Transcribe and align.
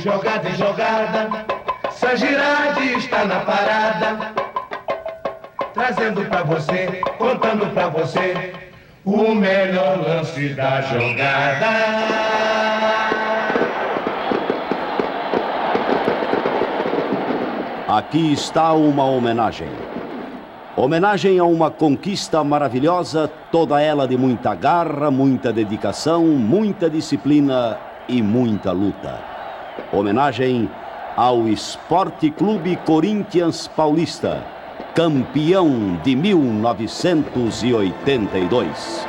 jogada 0.00 0.48
em 0.48 0.54
jogada, 0.54 1.46
Sangirade 1.90 2.94
está 2.94 3.24
na 3.24 3.40
parada. 3.40 4.32
Trazendo 5.74 6.24
pra 6.26 6.42
você, 6.42 7.00
contando 7.18 7.72
pra 7.74 7.88
você, 7.88 8.52
o 9.04 9.34
melhor 9.34 9.98
lance 9.98 10.48
da 10.54 10.80
jogada. 10.82 11.66
Aqui 17.88 18.32
está 18.32 18.72
uma 18.72 19.04
homenagem. 19.04 19.68
Homenagem 20.76 21.38
a 21.38 21.44
uma 21.44 21.70
conquista 21.70 22.42
maravilhosa, 22.42 23.30
toda 23.50 23.80
ela 23.82 24.08
de 24.08 24.16
muita 24.16 24.54
garra, 24.54 25.10
muita 25.10 25.52
dedicação, 25.52 26.24
muita 26.24 26.88
disciplina 26.88 27.76
e 28.08 28.22
muita 28.22 28.72
luta. 28.72 29.29
Homenagem 29.92 30.70
ao 31.16 31.48
Esporte 31.48 32.30
Clube 32.30 32.76
Corinthians 32.86 33.66
Paulista, 33.66 34.44
campeão 34.94 35.98
de 36.02 36.14
1982. 36.14 39.04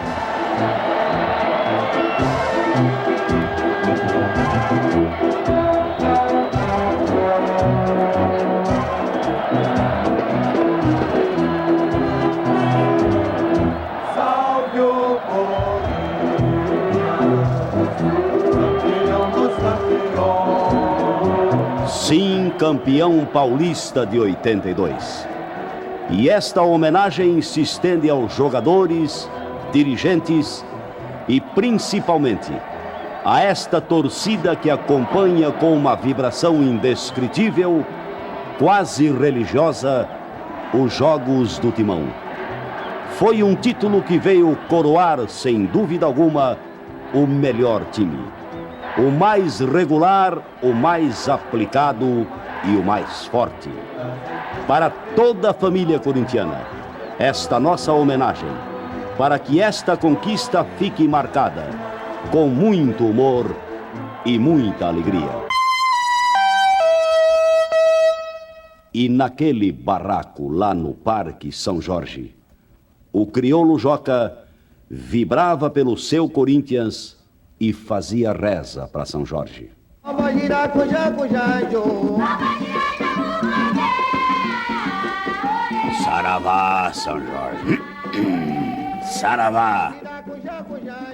Campeão 22.61 23.25
paulista 23.25 24.05
de 24.05 24.19
82. 24.19 25.27
E 26.11 26.29
esta 26.29 26.61
homenagem 26.61 27.41
se 27.41 27.59
estende 27.59 28.07
aos 28.07 28.35
jogadores, 28.35 29.27
dirigentes 29.71 30.63
e 31.27 31.41
principalmente 31.41 32.53
a 33.25 33.41
esta 33.41 33.81
torcida 33.81 34.55
que 34.55 34.69
acompanha 34.69 35.49
com 35.49 35.73
uma 35.73 35.95
vibração 35.95 36.61
indescritível, 36.61 37.83
quase 38.59 39.11
religiosa, 39.11 40.07
os 40.71 40.93
Jogos 40.93 41.57
do 41.57 41.71
Timão. 41.71 42.09
Foi 43.13 43.41
um 43.41 43.55
título 43.55 44.03
que 44.03 44.19
veio 44.19 44.55
coroar, 44.69 45.27
sem 45.27 45.65
dúvida 45.65 46.05
alguma, 46.05 46.59
o 47.11 47.25
melhor 47.25 47.85
time. 47.85 48.23
O 48.99 49.09
mais 49.09 49.61
regular, 49.61 50.37
o 50.61 50.73
mais 50.73 51.27
aplicado 51.27 52.27
e 52.65 52.75
o 52.75 52.83
mais 52.83 53.25
forte. 53.25 53.69
Para 54.67 54.89
toda 54.89 55.51
a 55.51 55.53
família 55.53 55.99
corintiana, 55.99 56.61
esta 57.17 57.59
nossa 57.59 57.91
homenagem, 57.93 58.49
para 59.17 59.37
que 59.37 59.59
esta 59.59 59.97
conquista 59.97 60.63
fique 60.77 61.07
marcada 61.07 61.69
com 62.31 62.47
muito 62.47 63.05
humor 63.05 63.55
e 64.25 64.37
muita 64.37 64.87
alegria. 64.87 65.29
E 68.93 69.07
naquele 69.07 69.71
barraco 69.71 70.49
lá 70.49 70.73
no 70.73 70.93
Parque 70.93 71.51
São 71.51 71.81
Jorge, 71.81 72.35
o 73.11 73.25
crioulo 73.25 73.79
Joca 73.79 74.37
vibrava 74.89 75.69
pelo 75.69 75.97
seu 75.97 76.29
Corinthians 76.29 77.17
e 77.59 77.71
fazia 77.71 78.33
reza 78.33 78.87
para 78.87 79.05
São 79.05 79.25
Jorge. 79.25 79.71
Saravá, 86.03 86.91
São 86.91 87.23
Jorge. 87.23 87.79
Saravá. 89.05 89.93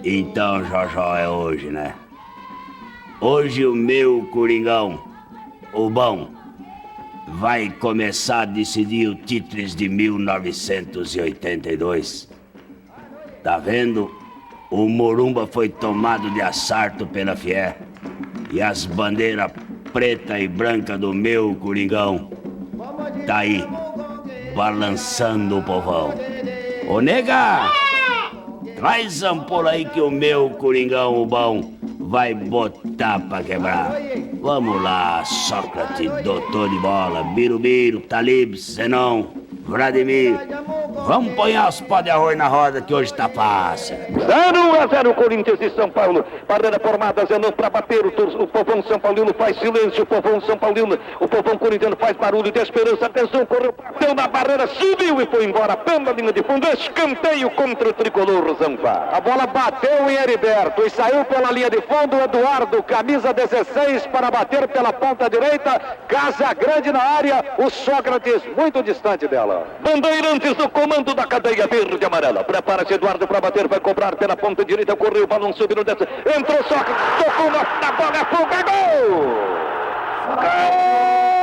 Então, 0.05 0.63
Jojó 0.63 1.17
é 1.17 1.27
hoje, 1.27 1.69
né? 1.69 1.95
Hoje 3.19 3.65
o 3.65 3.75
meu 3.75 4.25
Coringão, 4.31 5.03
o 5.73 5.89
bom, 5.89 6.29
vai 7.27 7.69
começar 7.69 8.43
a 8.43 8.45
decidir 8.45 9.09
o 9.09 9.15
título 9.15 9.65
de 9.65 9.89
1982. 9.89 12.29
Tá 13.43 13.57
vendo? 13.57 14.09
O 14.71 14.87
Morumba 14.87 15.45
foi 15.45 15.67
tomado 15.67 16.31
de 16.31 16.41
assalto 16.41 17.05
pela 17.05 17.35
Fier 17.35 17.85
e 18.51 18.61
as 18.61 18.85
bandeiras 18.85 19.51
preta 19.91 20.39
e 20.39 20.47
branca 20.47 20.97
do 20.97 21.13
meu 21.13 21.55
Coringão 21.55 22.29
tá 23.25 23.39
aí, 23.39 23.63
balançando 24.55 25.59
o 25.59 25.63
povão. 25.63 26.13
Ô 26.87 27.01
nega, 27.01 27.69
traz 28.75 29.23
ampola 29.23 29.71
aí 29.71 29.85
que 29.85 29.99
o 29.99 30.09
meu 30.09 30.51
Coringão, 30.51 31.21
o 31.21 31.25
bom, 31.25 31.73
vai 31.99 32.33
botar 32.33 33.19
pra 33.19 33.43
quebrar. 33.43 33.91
Vamos 34.41 34.81
lá, 34.81 35.25
Sócrates, 35.25 36.09
doutor 36.23 36.69
de 36.69 36.79
bola, 36.79 37.23
Birubiru, 37.35 37.99
Talib, 38.01 38.55
Zenon, 38.55 39.25
Vladimir. 39.67 40.39
Vamos 41.05 41.33
pôr 41.35 41.55
as 41.55 41.81
pó 41.81 42.01
de 42.01 42.09
arroz 42.09 42.37
na 42.37 42.47
roda 42.47 42.81
que 42.81 42.93
hoje 42.93 43.13
tá 43.13 43.27
fácil. 43.27 43.97
0 43.97 44.81
a 44.81 44.87
0 44.87 45.13
Corinthians 45.13 45.59
e 45.61 45.69
São 45.71 45.89
Paulo. 45.89 46.25
Barreira 46.47 46.79
formada, 46.79 47.25
Zenon 47.25 47.51
para 47.51 47.69
bater. 47.69 48.05
O, 48.05 48.43
o 48.43 48.47
povão 48.47 48.81
São 48.83 48.99
Paulino 48.99 49.33
faz 49.37 49.57
silêncio. 49.59 50.03
O 50.03 50.05
povão 50.05 50.39
São 50.41 50.57
Paulino, 50.57 50.97
o 51.19 51.27
povão 51.27 51.57
corintiano 51.57 51.97
faz 51.97 52.15
barulho 52.15 52.51
de 52.51 52.59
esperança. 52.59 53.05
Atenção, 53.05 53.45
correu, 53.45 53.73
bateu 53.73 54.15
na 54.15 54.27
barreira, 54.27 54.67
subiu 54.67 55.21
e 55.21 55.25
foi 55.25 55.45
embora 55.45 55.75
pela 55.75 56.11
linha 56.11 56.31
de 56.31 56.43
fundo. 56.43 56.67
Escanteio 56.67 57.49
contra 57.51 57.89
o 57.89 57.93
tricolor 57.93 58.55
Zampa. 58.55 59.09
A 59.11 59.19
bola 59.19 59.47
bateu 59.47 60.09
em 60.09 60.15
Heriberto 60.15 60.81
e 60.85 60.89
saiu 60.89 61.25
pela 61.25 61.51
linha 61.51 61.69
de 61.69 61.81
fundo. 61.81 62.17
Eduardo, 62.17 62.81
camisa 62.83 63.33
16, 63.33 64.07
para 64.07 64.31
bater 64.31 64.67
pela 64.69 64.93
ponta 64.93 65.29
direita. 65.29 65.79
Casa 66.07 66.53
Grande 66.53 66.91
na 66.91 67.01
área. 67.01 67.43
O 67.57 67.69
Sócrates 67.69 68.41
muito 68.55 68.81
distante 68.81 69.27
dela. 69.27 69.56
Bandeirantes 69.81 70.53
do 70.55 70.69
comando 70.69 71.13
da 71.13 71.25
cadeia 71.25 71.67
verde 71.67 71.97
e 72.01 72.05
amarela. 72.05 72.43
Prepara-se 72.43 72.93
Eduardo 72.93 73.27
para 73.27 73.41
bater, 73.41 73.67
vai 73.67 73.79
cobrar 73.79 74.15
pela 74.15 74.35
ponta 74.35 74.63
direita, 74.65 74.95
correu 74.95 75.23
o 75.23 75.27
balão 75.27 75.53
subindo 75.53 75.83
dessa. 75.83 76.07
Entrou 76.37 76.63
só, 76.63 76.77
tocou 77.23 77.51
na 77.51 77.91
bola, 77.91 78.17
é 78.17 78.25
fuga, 78.25 78.63
gol! 78.63 79.57
Gol! 80.35 81.36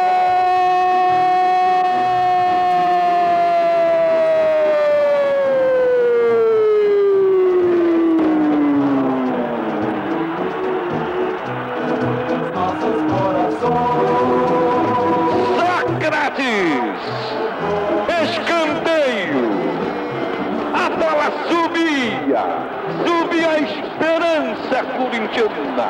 Corintiana. 24.97 25.89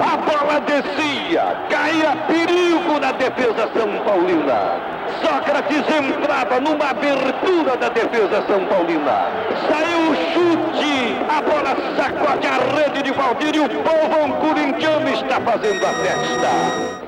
A 0.00 0.16
bola 0.16 0.60
descia, 0.60 1.56
caía 1.68 2.16
perigo 2.26 2.98
na 3.00 3.12
defesa 3.12 3.68
São 3.74 3.98
Paulina. 4.04 4.80
Sócrates 5.22 5.84
entrava 5.88 6.60
numa 6.60 6.90
abertura 6.90 7.76
da 7.76 7.88
defesa 7.88 8.42
São 8.46 8.64
Paulina. 8.66 9.26
Saiu 9.68 10.10
o 10.10 10.14
chute, 10.32 11.16
a 11.28 11.42
bola 11.42 11.76
sacode 11.96 12.46
a 12.46 12.58
rede 12.76 13.02
de 13.02 13.12
Valdir 13.12 13.54
e 13.54 13.60
o 13.60 13.68
povo 13.68 14.34
corintiano 14.40 15.08
está 15.10 15.40
fazendo 15.40 15.84
a 15.84 15.92
festa. 15.92 17.00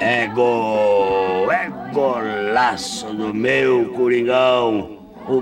É 0.00 0.26
gol, 0.28 1.52
é 1.52 1.70
golaço 1.92 3.06
do 3.06 3.34
meu 3.34 3.92
Coringão, 3.92 4.98
o 5.28 5.40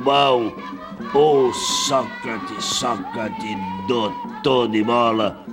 bom, 1.12 1.48
o 1.48 1.52
Sócrates, 1.52 2.64
Sócrates, 2.64 3.56
doutor 3.88 4.68
de 4.68 4.82
bola. 4.82 5.44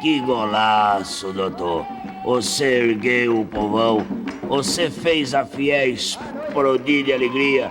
Que 0.00 0.20
golaço, 0.20 1.32
doutor. 1.32 1.84
Você 2.24 2.90
ergueu 2.90 3.40
o 3.40 3.46
povão, 3.46 4.06
você 4.48 4.90
fez 4.90 5.34
a 5.34 5.44
fiel 5.44 5.90
explodir 5.90 7.04
de 7.04 7.12
alegria 7.12 7.70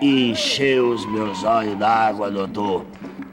e 0.00 0.30
encheu 0.30 0.90
os 0.90 1.06
meus 1.06 1.44
olhos 1.44 1.78
d'água, 1.78 2.30
doutor. 2.30 2.84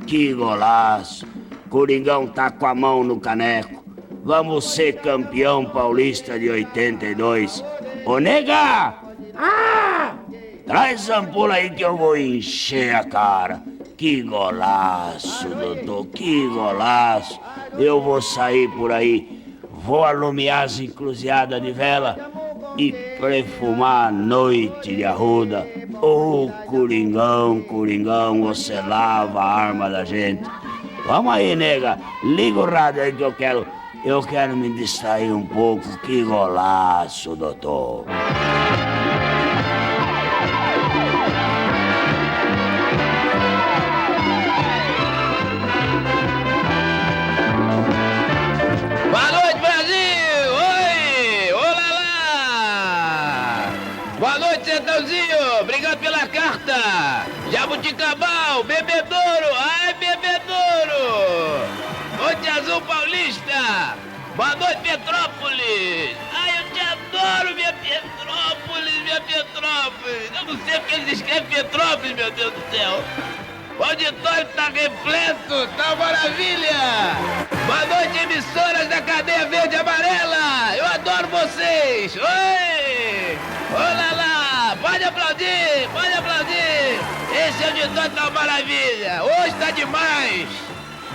Que 0.07 0.34
golaço. 0.34 1.25
Coringão 1.69 2.28
tá 2.28 2.51
com 2.51 2.68
a 2.68 2.75
mão 2.75 3.04
no 3.04 3.19
caneco. 3.19 3.84
Vamos 4.24 4.74
ser 4.74 5.01
campeão 5.01 5.66
paulista 5.66 6.40
de 6.40 6.50
82. 6.50 7.63
Ô 8.06 8.19
nega! 8.19 8.94
Ah! 9.36 9.93
Traz 10.65 11.10
ampula 11.10 11.56
aí 11.56 11.69
que 11.69 11.83
eu 11.83 11.98
vou 11.98 12.15
encher 12.15 12.95
a 12.95 13.04
cara. 13.04 13.62
Que 13.98 14.21
golaço, 14.21 15.48
doutor, 15.50 16.07
que 16.07 16.48
golaço. 16.48 17.39
Eu 17.77 18.01
vou 18.01 18.21
sair 18.21 18.69
por 18.69 18.92
aí, 18.92 19.44
vou 19.83 20.04
alumiar 20.04 20.63
as 20.63 20.80
encruzilhadas 20.80 21.62
de 21.62 21.71
vela 21.71 22.18
e 22.77 22.92
perfumar 22.92 24.07
a 24.07 24.12
noite 24.12 24.95
de 24.95 25.04
arruda. 25.04 25.68
Ô, 26.01 26.45
oh, 26.45 26.50
Coringão, 26.66 27.62
Coringão, 27.62 28.42
você 28.42 28.75
lava 28.81 29.39
a 29.39 29.54
arma 29.54 29.89
da 29.89 30.04
gente. 30.04 30.44
Vamos 31.06 31.33
aí, 31.33 31.56
nega, 31.56 32.00
liga 32.24 32.59
o 32.59 32.66
rádio 32.66 33.04
aí 33.04 33.12
que 33.12 33.21
eu 33.21 33.33
quero, 33.33 33.68
eu 34.06 34.21
quero 34.21 34.56
me 34.56 34.69
distrair 34.74 35.31
um 35.31 35.45
pouco. 35.45 35.86
Que 36.00 36.24
golaço, 36.24 37.36
doutor. 37.36 38.06
Bebedouro, 58.62 59.56
ai 59.58 59.94
Bebedouro! 59.96 61.66
Monte 62.18 62.50
Azul 62.50 62.82
Paulista, 62.82 63.98
boa 64.36 64.56
noite 64.56 64.78
Petrópolis! 64.84 66.16
Ai, 66.34 66.60
eu 66.60 66.70
te 66.72 66.80
adoro, 66.80 67.56
minha 67.56 67.74
Petrópolis, 67.74 68.94
minha 69.04 69.22
Petrópolis! 69.22 70.32
Eu 70.36 70.46
não 70.46 70.66
sei 70.66 70.80
porque 70.80 70.96
eles 70.96 71.14
escrevem 71.14 71.50
Petrópolis, 71.50 72.16
meu 72.16 72.32
Deus 72.32 72.54
do 72.54 72.72
céu! 72.72 73.04
O 73.80 73.84
auditório 73.84 74.46
tá 74.56 74.70
repleto, 74.70 75.68
tá 75.76 75.96
maravilha! 75.96 77.16
Boa 77.66 77.86
noite, 77.88 78.20
emissoras 78.20 78.88
da 78.88 79.02
cadeia 79.02 79.48
verde 79.48 79.76
e 79.76 79.80
amarela! 79.80 80.78
Eu 80.78 80.86
adoro 80.86 81.28
vocês! 81.30 82.16
Oi! 82.16 83.38
Olá 83.74 84.12
De 87.83 87.89
tanta 87.89 88.30
maravilha. 88.30 89.21
Hoje 89.25 89.56
tá 89.59 89.69
demais. 89.71 90.47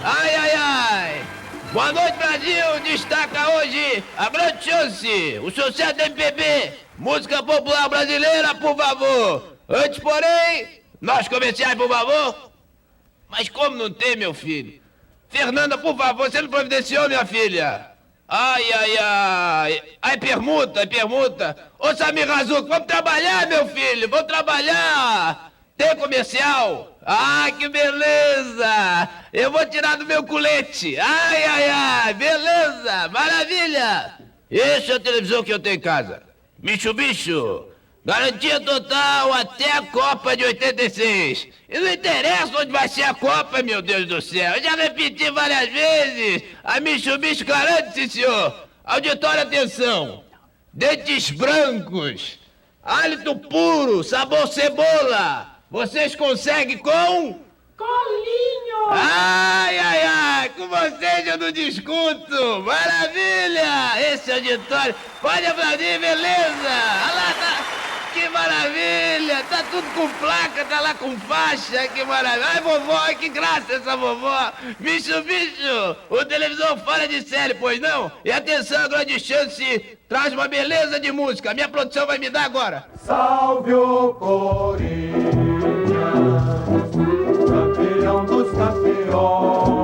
Ai, 0.05 0.35
ai, 0.35 0.51
ai. 0.55 1.27
Boa 1.73 1.91
noite, 1.95 2.19
Brasil. 2.19 2.81
Destaca 2.85 3.49
hoje 3.53 4.05
a 4.19 4.29
grande 4.29 4.65
chance. 4.65 5.39
O 5.43 5.51
sucesso 5.51 5.95
da 5.95 6.05
MPB. 6.05 6.75
Música 6.99 7.43
popular 7.43 7.89
brasileira, 7.89 8.55
por 8.57 8.77
favor. 8.77 9.57
Antes, 9.67 9.99
porém, 9.99 10.83
nós 11.01 11.27
comerciais, 11.27 11.75
por 11.75 11.89
favor. 11.89 12.51
Mas 13.31 13.49
como 13.49 13.75
não 13.75 13.91
tem, 13.91 14.17
meu 14.17 14.35
filho? 14.35 14.79
Fernanda, 15.31 15.79
por 15.79 15.97
favor, 15.97 16.31
você 16.31 16.43
não 16.43 16.51
providenciou, 16.51 17.09
minha 17.09 17.25
filha? 17.25 17.93
Ai, 18.29 18.73
ai, 18.75 18.99
ai. 18.99 19.83
Ai, 20.03 20.19
permuta, 20.19 20.87
permuta. 20.87 21.57
Ô, 21.79 21.95
Samir 21.95 22.29
Razuco, 22.29 22.69
vamos 22.69 22.87
trabalhar, 22.87 23.47
meu 23.47 23.67
filho. 23.69 24.07
Vamos 24.11 24.27
trabalhar. 24.27 25.49
Tem 25.79 25.95
comercial? 25.95 26.99
Ah, 27.07 27.49
que 27.57 27.69
beleza! 27.69 29.09
Eu 29.33 29.53
vou 29.53 29.65
tirar 29.67 29.97
do 29.97 30.05
meu 30.05 30.25
colete. 30.25 30.99
Ai, 30.99 31.45
ai, 31.45 31.71
ai, 31.71 32.15
beleza, 32.15 33.09
maravilha! 33.09 34.19
Essa 34.51 34.93
é 34.93 34.97
a 34.97 35.01
televisão 35.01 35.45
que 35.45 35.53
eu 35.53 35.59
tenho 35.61 35.77
em 35.77 35.81
casa. 35.81 36.21
Bicho, 36.59 36.93
bicho, 36.93 37.69
garantia 38.05 38.59
total 38.59 39.33
até 39.33 39.71
a 39.71 39.83
Copa 39.83 40.37
de 40.37 40.45
86. 40.45 41.47
E 41.69 41.79
não 41.79 41.93
interessa 41.93 42.59
onde 42.59 42.73
vai 42.73 42.89
ser 42.89 43.05
a 43.05 43.15
Copa, 43.15 43.63
meu 43.63 43.81
Deus 43.81 44.05
do 44.07 44.21
céu. 44.21 44.55
Eu 44.57 44.63
já 44.63 44.75
repeti 44.75 45.31
várias 45.31 45.69
vezes. 45.69 46.43
A 46.65 46.81
Bicho, 46.81 47.17
bicho, 47.19 47.45
garante, 47.45 47.95
sim, 47.95 48.09
senhor. 48.09 48.69
Auditório, 48.85 49.43
atenção. 49.43 50.25
Dentes 50.73 51.31
brancos, 51.31 52.37
hálito 52.83 53.37
puro, 53.37 54.03
sabor 54.03 54.49
cebola. 54.49 55.48
Vocês 55.71 56.17
conseguem 56.17 56.79
com? 56.79 57.41
Colinho! 57.77 58.89
Ai, 58.91 59.79
ai, 59.79 60.03
ai! 60.03 60.49
Com 60.57 60.67
vocês 60.67 61.27
eu 61.27 61.37
não 61.37 61.53
discuto! 61.53 62.63
Maravilha! 62.63 64.13
Esse 64.13 64.33
auditório. 64.33 64.95
Pode 65.21 65.45
aplaudir, 65.45 65.99
beleza! 66.01 66.73
Olha 67.05 67.15
lá, 67.15 67.35
tá... 67.39 67.79
Que 68.15 68.29
maravilha! 68.31 69.45
Tá 69.51 69.63
tudo 69.71 69.87
com 69.95 70.09
placa, 70.19 70.65
tá 70.65 70.81
lá 70.81 70.95
com 70.95 71.15
faixa, 71.21 71.87
que 71.89 72.03
maravilha! 72.03 72.47
Ai, 72.47 72.61
vovó, 72.63 73.07
que 73.09 73.29
graça 73.29 73.75
essa 73.75 73.95
vovó! 73.95 74.51
Bicho, 74.81 75.23
bicho! 75.23 75.97
O 76.09 76.25
televisor 76.25 76.79
fora 76.79 77.07
de 77.07 77.21
série, 77.29 77.53
pois 77.53 77.79
não? 77.79 78.11
E 78.25 78.33
atenção, 78.33 78.87
a 78.87 78.89
grande 78.89 79.21
chance 79.21 79.99
traz 80.09 80.33
uma 80.33 80.49
beleza 80.49 80.99
de 80.99 81.13
música. 81.13 81.51
A 81.51 81.55
minha 81.55 81.69
produção 81.69 82.07
vai 82.07 82.17
me 82.17 82.31
dar 82.31 82.45
agora. 82.45 82.89
Salve 83.05 83.75
o 83.75 84.15
Corinthians! 84.15 85.48
Campeão 88.59 89.78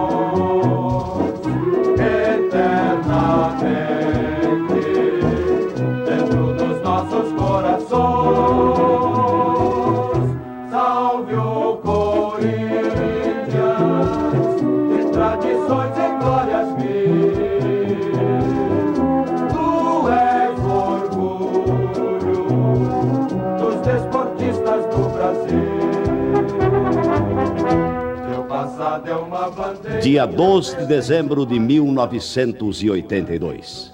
dia 30.15 30.27
12 30.27 30.77
de 30.77 30.87
dezembro 30.87 31.45
de 31.45 31.59
1982. 31.59 33.93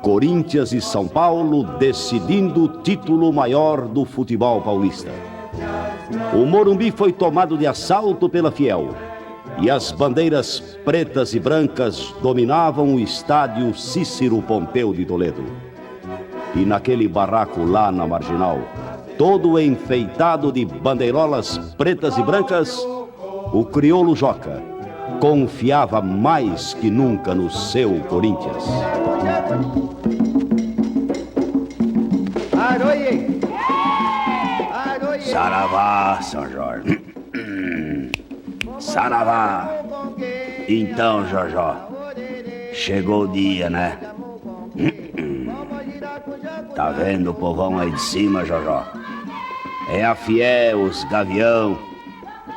Corinthians 0.00 0.72
e 0.72 0.80
São 0.80 1.08
Paulo 1.08 1.64
decidindo 1.76 2.62
o 2.62 2.68
título 2.68 3.32
maior 3.32 3.88
do 3.88 4.04
futebol 4.04 4.62
paulista. 4.62 5.10
O 6.32 6.46
Morumbi 6.46 6.92
foi 6.92 7.10
tomado 7.10 7.58
de 7.58 7.66
assalto 7.66 8.28
pela 8.28 8.52
Fiel 8.52 8.90
e 9.60 9.68
as 9.68 9.90
bandeiras 9.90 10.60
pretas 10.84 11.34
e 11.34 11.40
brancas 11.40 12.14
dominavam 12.22 12.94
o 12.94 13.00
estádio 13.00 13.74
Cícero 13.74 14.40
Pompeu 14.40 14.94
de 14.94 15.04
Toledo. 15.04 15.44
E 16.54 16.64
naquele 16.64 17.08
barraco 17.08 17.64
lá 17.64 17.90
na 17.90 18.06
marginal, 18.06 18.60
todo 19.18 19.58
enfeitado 19.58 20.52
de 20.52 20.64
bandeirolas 20.64 21.58
pretas 21.76 22.16
e 22.18 22.22
brancas, 22.22 22.78
o 23.52 23.64
crioulo 23.64 24.14
Joca 24.14 24.73
confiava 25.20 26.00
mais 26.00 26.74
que 26.74 26.90
nunca 26.90 27.34
no 27.34 27.50
seu 27.50 28.00
Corinthians. 28.00 28.64
Saravá, 35.20 36.20
São 36.22 36.50
Jorge. 36.50 37.00
Saravá. 38.78 39.68
Então, 40.68 41.26
Jorjó, 41.28 41.88
chegou 42.72 43.24
o 43.24 43.28
dia, 43.28 43.68
né? 43.68 43.98
Tá 46.74 46.90
vendo 46.90 47.30
o 47.30 47.34
povão 47.34 47.78
aí 47.78 47.90
de 47.90 48.00
cima, 48.00 48.44
Jorjó? 48.44 48.84
É 49.90 50.04
a 50.04 50.14
Fiel, 50.14 50.82
os 50.82 51.04
Gavião, 51.04 51.78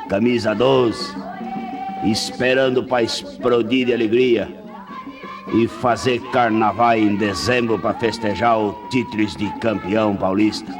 Camisa 0.08 0.54
12, 0.54 1.14
esperando 2.04 2.84
para 2.84 3.02
explodir 3.02 3.86
de 3.86 3.94
alegria 3.94 4.48
e 5.54 5.66
fazer 5.66 6.20
carnaval 6.30 6.96
em 6.96 7.16
dezembro 7.16 7.78
para 7.78 7.94
festejar 7.94 8.58
o 8.58 8.72
título 8.90 9.26
de 9.26 9.48
campeão 9.58 10.14
paulista. 10.16 10.72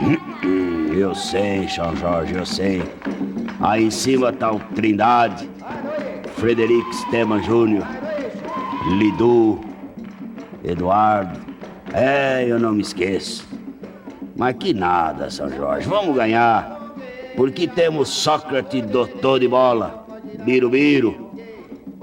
Eu 0.92 1.14
sei, 1.14 1.66
São 1.70 1.96
Jorge, 1.96 2.34
eu 2.34 2.44
sei. 2.44 2.82
Aí 3.60 3.84
em 3.84 3.90
cima 3.90 4.30
tá 4.30 4.52
o 4.52 4.60
Trindade, 4.74 5.48
Frederico 6.36 6.90
Esteban 6.90 7.42
Júnior, 7.42 7.86
Lidu, 8.98 9.58
Eduardo. 10.62 11.40
É, 11.94 12.44
eu 12.46 12.58
não 12.58 12.72
me 12.72 12.82
esqueço. 12.82 13.48
Mas 14.36 14.54
que 14.56 14.74
nada, 14.74 15.30
São 15.30 15.48
Jorge. 15.48 15.88
Vamos 15.88 16.14
ganhar. 16.14 16.94
Porque 17.36 17.66
temos 17.66 18.10
Sócrates, 18.10 18.82
doutor 18.82 19.40
de 19.40 19.48
bola. 19.48 20.01
Birubiru, 20.44 21.30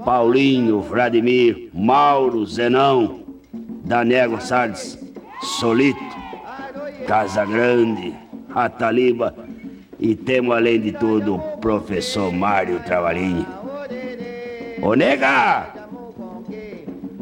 Paulinho, 0.04 0.80
Vladimir, 0.80 1.68
Mauro, 1.72 2.44
Zenão, 2.46 3.20
Daniel 3.84 4.30
Gonçalves, 4.30 4.98
Solito, 5.58 5.98
Casa 7.06 7.44
Grande, 7.44 8.14
Ataliba 8.54 9.34
E 9.98 10.14
temos, 10.14 10.56
além 10.56 10.80
de 10.80 10.92
tudo, 10.92 11.34
o 11.36 11.58
professor 11.58 12.32
Mário 12.32 12.80
Travarini. 12.80 13.46
Ô 14.80 14.94
nega! 14.94 15.66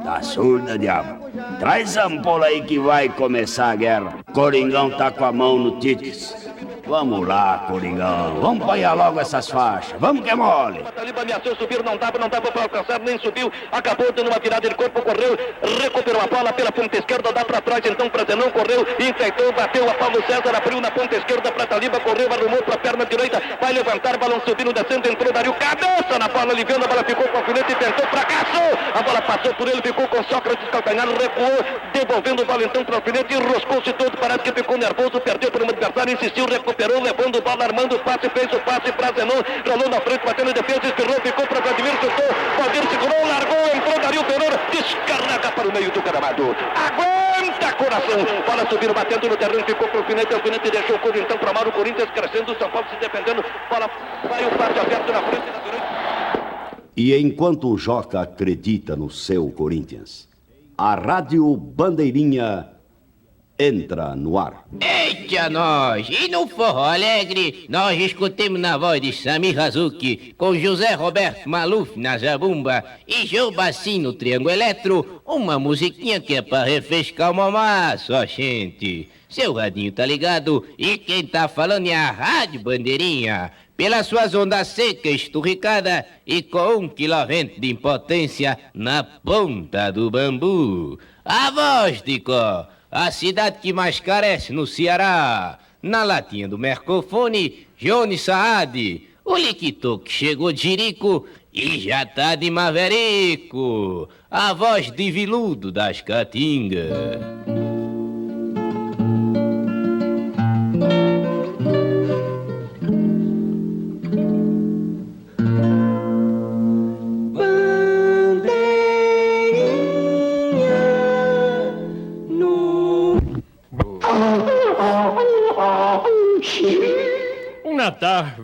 Tá 0.03 0.23
surda, 0.23 0.79
diabo? 0.79 1.29
Traz 1.59 1.97
a 1.97 2.07
ampola 2.07 2.47
aí 2.47 2.63
que 2.63 2.79
vai 2.79 3.09
começar 3.09 3.71
a 3.71 3.77
guerra. 3.77 4.19
Coringão 4.33 4.91
tá 4.91 5.11
com 5.11 5.25
a 5.25 5.33
mão 5.33 5.59
no 5.59 5.81
tites. 5.81 6.48
Vamos 6.89 7.29
lá, 7.29 7.67
Coringão. 7.69 8.41
Vamos 8.41 8.65
apanhar 8.65 8.95
logo 8.95 9.21
essas 9.21 9.47
faixas. 9.47 9.95
Vamos 10.01 10.25
que 10.25 10.31
é 10.31 10.35
mole. 10.35 10.83
Taliba 10.97 11.21
ameaçou 11.21 11.55
subir, 11.57 11.85
não 11.85 11.99
dava, 11.99 12.19
não 12.19 12.31
dava 12.31 12.51
para 12.51 12.63
alcançar, 12.63 12.99
nem 13.01 13.19
subiu. 13.19 13.53
Acabou 13.71 14.11
dando 14.11 14.29
uma 14.29 14.39
virada 14.39 14.67
de 14.67 14.75
corpo, 14.75 15.03
correu, 15.03 15.37
recuperou 15.83 16.23
a 16.23 16.27
bola 16.27 16.51
pela 16.51 16.73
ponta 16.73 16.97
esquerda, 16.97 17.31
dá 17.31 17.45
para 17.45 17.61
trás, 17.61 17.83
então 17.85 18.09
para 18.09 18.25
Zenão, 18.25 18.51
correu, 18.51 18.87
enfeitou, 18.99 19.53
bateu 19.53 19.89
a 19.89 19.95
Paulo 19.95 20.25
César, 20.27 20.57
abriu 20.57 20.81
na 20.81 20.91
ponta 20.91 21.15
esquerda 21.15 21.53
para 21.53 21.67
Taliba, 21.67 22.01
correu, 22.01 22.33
arrumou 22.33 22.63
para 22.63 22.75
a 22.75 22.79
perna 22.79 23.05
direita, 23.05 23.43
vai 23.61 23.73
levantar, 23.75 24.17
balão 24.17 24.41
subindo, 24.41 24.73
descendo, 24.73 25.11
entrou, 25.11 25.31
Dario, 25.31 25.53
cabeça 25.55 26.19
na 26.19 26.29
bola, 26.29 26.53
aliviando, 26.53 26.87
a 26.87 26.89
bola 26.89 27.05
ficou 27.05 27.29
com 27.29 27.37
a 27.37 27.41
alfinete 27.41 27.75
tentou, 27.75 28.07
fracassou. 28.07 28.79
A 28.95 29.03
bola 29.03 29.21
passou 29.21 29.53
por 29.55 29.69
ele, 29.69 29.83
ficou 29.83 30.09
com 30.09 30.25
Sócrates, 30.25 30.67
calcanhar, 30.71 31.07
recuou, 31.07 31.65
devolvendo 31.93 32.43
o 32.43 32.47
bola 32.47 32.65
então 32.65 32.83
para 32.83 32.95
o 32.95 32.97
alfinete, 32.97 33.35
enroscou-se 33.35 33.93
todo, 33.93 34.17
parece 34.17 34.41
que 34.41 34.53
ficou 34.53 34.79
nervoso, 34.79 35.21
perdeu 35.21 35.51
por 35.51 35.63
um 35.63 35.69
adversário, 35.69 36.15
insistiu, 36.15 36.47
recuperou, 36.47 36.78
levando 36.87 37.43
bola, 37.43 37.65
armando 37.65 37.97
o 37.97 37.99
passe, 37.99 38.29
fez 38.31 38.53
o 38.53 38.61
passe 38.61 38.93
para 38.93 39.13
Zenon, 39.13 39.43
rolou 39.67 39.89
na 39.89 40.01
frente, 40.01 40.25
batendo 40.25 40.53
defesa, 40.53 40.87
espirrou, 40.87 41.21
ficou 41.21 41.47
para 41.47 41.61
Vladimir, 41.61 41.93
chutou, 41.93 42.31
Vladimir 42.57 42.89
segurou, 42.91 43.27
largou, 43.27 43.67
entrou, 43.75 44.01
Dario 44.01 44.25
Pereira, 44.25 44.61
descarrega 44.71 45.53
para 45.53 45.69
o 45.69 45.73
meio 45.73 45.91
do 45.91 46.03
gramado. 46.03 46.57
Aguenta 46.77 47.73
coração, 47.75 48.19
bola 48.47 48.69
subindo, 48.71 48.95
batendo 48.95 49.29
no 49.29 49.37
terreno, 49.37 49.65
ficou 49.65 49.89
para 49.89 49.99
o 49.99 50.03
alfinete, 50.03 50.35
alfinete 50.35 50.71
deixou 50.71 50.97
o 50.97 50.99
Corinthians 51.01 51.41
para 51.41 51.53
Mauro, 51.53 51.73
Corinthians 51.73 52.11
crescendo, 52.11 52.57
São 52.59 52.71
Paulo 52.71 52.87
se 52.91 52.97
defendendo, 52.97 53.45
bola 53.69 53.91
vai 54.29 54.45
o 54.47 54.51
passe 54.57 54.79
aberto 54.79 55.13
na 55.13 55.23
frente, 55.23 55.47
na 55.47 55.59
direita. 55.59 55.89
E 56.97 57.17
enquanto 57.17 57.73
o 57.73 57.79
Joca 57.79 58.21
acredita 58.21 58.97
no 58.97 59.11
seu 59.11 59.49
Corinthians, 59.51 60.29
a 60.77 60.95
Rádio 60.95 61.57
Bandeirinha 61.57 62.78
entra 63.59 64.15
no 64.15 64.39
ar. 64.39 64.65
Eita 64.81 65.51
nós! 65.51 66.09
E 66.09 66.29
no 66.29 66.47
Forró 66.47 66.85
Alegre, 66.85 67.67
nós 67.69 68.01
escutemos 68.01 68.61
na 68.61 68.79
voz 68.79 69.01
de 69.01 69.13
Sami 69.13 69.59
Hazuki, 69.59 70.35
com 70.39 70.57
José 70.57 70.95
Roberto 70.95 71.49
Maluf 71.49 71.99
na 71.99 72.17
zabumba 72.17 72.85
e 73.07 73.27
Joe 73.27 73.53
Bassi 73.53 73.99
no 73.99 74.13
Triângulo 74.13 74.51
Eletro, 74.51 75.23
uma 75.27 75.59
musiquinha 75.59 76.21
que 76.21 76.37
é 76.37 76.43
pra 76.43 76.63
refrescar 76.63 77.33
o 77.33 77.35
mamaço, 77.35 78.13
ó 78.13 78.25
gente. 78.25 79.09
Seu 79.29 79.53
radinho 79.53 79.93
tá 79.93 80.07
ligado 80.07 80.65
e 80.79 80.97
quem 80.97 81.27
tá 81.27 81.49
falando 81.49 81.89
é 81.89 81.95
a 81.95 82.11
Rádio 82.11 82.61
Bandeirinha. 82.61 83.51
Pelas 83.77 84.07
suas 84.07 84.35
ondas 84.35 84.69
secas, 84.69 85.15
esturricada 85.15 86.05
e 86.27 86.43
com 86.43 86.79
um 86.79 86.89
quilovento 86.89 87.61
de 87.61 87.71
impotência 87.71 88.59
na 88.75 89.05
ponta 89.05 89.93
do 89.93 90.11
bambu. 90.11 90.99
A 91.25 91.51
voz 91.51 92.03
de 92.03 92.19
Có. 92.21 92.67
A 92.91 93.11
cidade 93.11 93.59
que 93.61 93.73
mais 93.73 94.01
carece 94.01 94.53
no 94.53 94.67
Ceará. 94.67 95.59
Na 95.83 96.05
latinha 96.05 96.49
do 96.49 96.59
Mercofone, 96.59 97.67
Johnny 97.77 98.17
Saad. 98.17 99.03
O 99.25 99.37
Liquito 99.37 99.99
que 99.99 100.11
chegou 100.11 100.51
de 100.53 100.63
Jirico 100.63 101.27
e 101.53 101.79
já 101.81 102.07
tá 102.07 102.35
de 102.35 102.51
Maverico. 102.51 104.09
A 104.31 104.55
voz 104.55 104.91
de 104.91 105.11
Viludo 105.11 105.71
das 105.71 106.01
Caatingas. 106.01 107.58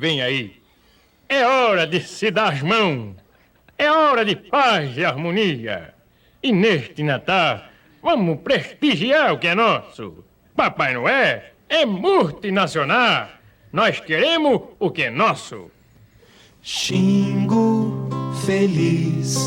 Vem 0.04 0.20
aí. 0.20 0.60
É 1.26 1.46
hora 1.46 1.86
de 1.86 1.98
se 1.98 2.30
dar 2.30 2.52
as 2.52 2.60
mãos. 2.60 3.16
É 3.78 3.90
hora 3.90 4.22
de 4.22 4.36
paz 4.36 4.98
e 4.98 5.04
harmonia. 5.04 5.94
E 6.42 6.52
neste 6.52 7.02
Natal, 7.02 7.62
vamos 8.02 8.40
prestigiar 8.42 9.32
o 9.32 9.38
que 9.38 9.48
é 9.48 9.54
nosso. 9.54 10.22
Papai 10.54 10.92
Noel 10.92 11.42
é 11.70 11.86
multinacional. 11.86 13.28
Nós 13.72 13.98
queremos 13.98 14.60
o 14.78 14.90
que 14.90 15.04
é 15.04 15.10
nosso. 15.10 15.70
Xingo 16.60 18.06
feliz, 18.44 19.38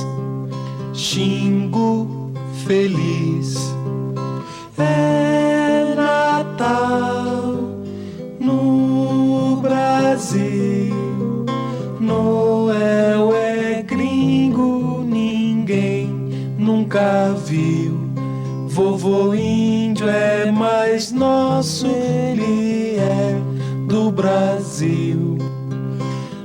xingo 0.91 2.33
feliz. 2.65 3.55
É 4.79 5.93
Natal 5.95 7.46
Brasil. 10.17 11.45
Noel 11.99 13.35
é 13.35 13.83
gringo, 13.83 15.03
ninguém 15.03 16.07
nunca 16.57 17.35
viu. 17.45 17.99
Vovô 18.67 19.35
índio 19.35 20.09
é 20.09 20.51
mais 20.51 21.11
nosso, 21.11 21.85
ele 21.85 22.97
é 22.97 23.39
do 23.87 24.11
Brasil 24.11 25.37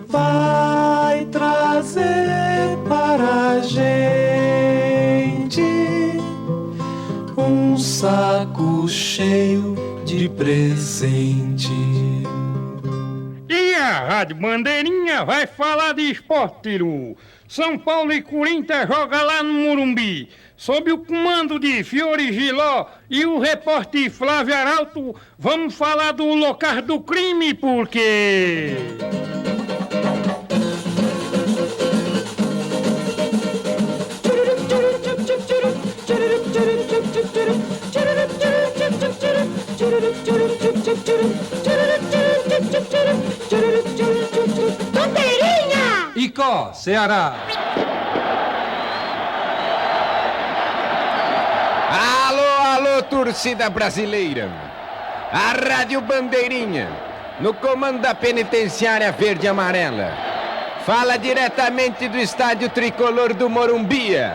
vai 0.07 1.25
trazer 1.27 2.77
para 2.87 3.53
a 3.53 3.61
gente 3.61 5.63
um 7.39 7.79
saco 7.79 8.87
cheio 8.87 9.75
de 10.05 10.29
presente. 10.29 11.92
A 13.83 13.99
Rádio 14.05 14.37
Bandeirinha 14.37 15.25
vai 15.25 15.45
falar 15.45 15.93
de 15.93 16.03
esporte. 16.03 16.79
São 17.49 17.77
Paulo 17.77 18.13
e 18.13 18.23
Corinthians 18.23 18.87
joga 18.87 19.21
lá 19.23 19.43
no 19.43 19.53
Morumbi. 19.55 20.29
Sob 20.57 20.93
o 20.93 20.99
comando 20.99 21.59
de 21.59 21.83
Fiore 21.83 22.33
Giló 22.33 22.87
e 23.11 23.27
o 23.27 23.41
repórter 23.41 24.09
Flávio 24.09 24.55
Arauto, 24.55 25.17
vamos 25.37 25.75
falar 25.75 26.13
do 26.13 26.25
local 26.33 26.81
do 26.83 27.01
crime, 27.01 27.55
porque... 27.55 28.77
Icó, 46.43 46.73
Ceará. 46.75 47.35
Alô, 52.27 52.67
alô, 52.75 53.03
torcida 53.03 53.71
brasileira. 53.71 54.51
A 55.33 55.53
Rádio 55.53 56.01
Bandeirinha, 56.01 56.89
no 57.41 57.55
comando 57.55 58.01
da 58.01 58.13
penitenciária 58.13 59.13
verde 59.13 59.47
e 59.47 59.49
amarela. 59.49 60.13
Fala 60.85 61.17
diretamente 61.17 62.09
do 62.09 62.19
estádio 62.19 62.69
tricolor 62.69 63.35
do 63.35 63.49
Morumbia. 63.49 64.35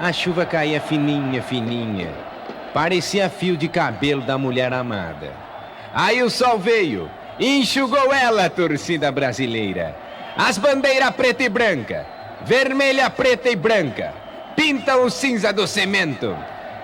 A 0.00 0.12
chuva 0.12 0.46
caía 0.46 0.80
fininha, 0.80 1.42
fininha. 1.42 2.10
Parecia 2.72 3.28
fio 3.28 3.56
de 3.56 3.66
cabelo 3.66 4.22
da 4.22 4.38
mulher 4.38 4.72
amada. 4.72 5.32
Aí 5.92 6.22
o 6.22 6.30
sol 6.30 6.56
veio 6.56 7.10
enxugou 7.40 8.14
ela, 8.14 8.48
torcida 8.48 9.10
brasileira. 9.10 10.01
As 10.36 10.56
bandeiras 10.56 11.10
preta 11.10 11.42
e 11.42 11.48
branca, 11.48 12.06
vermelha, 12.46 13.10
preta 13.10 13.50
e 13.50 13.56
branca, 13.56 14.14
pintam 14.56 15.04
o 15.04 15.10
cinza 15.10 15.52
do 15.52 15.66
cimento, 15.66 16.34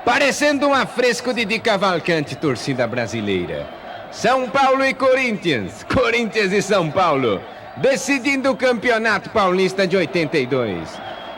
parecendo 0.05 0.69
um 0.69 0.75
afresco 0.75 1.33
de 1.33 1.47
Di 1.47 1.59
Cavalcante, 1.59 2.37
torcida 2.37 2.87
brasileira. 2.87 3.67
São 4.11 4.51
Paulo 4.51 4.85
e 4.85 4.93
Corinthians, 4.93 5.85
Corinthians 5.93 6.53
e 6.53 6.61
São 6.61 6.91
Paulo, 6.91 7.41
decidindo 7.77 8.51
o 8.51 8.57
Campeonato 8.57 9.31
Paulista 9.31 9.87
de 9.87 9.97
82. 9.97 10.89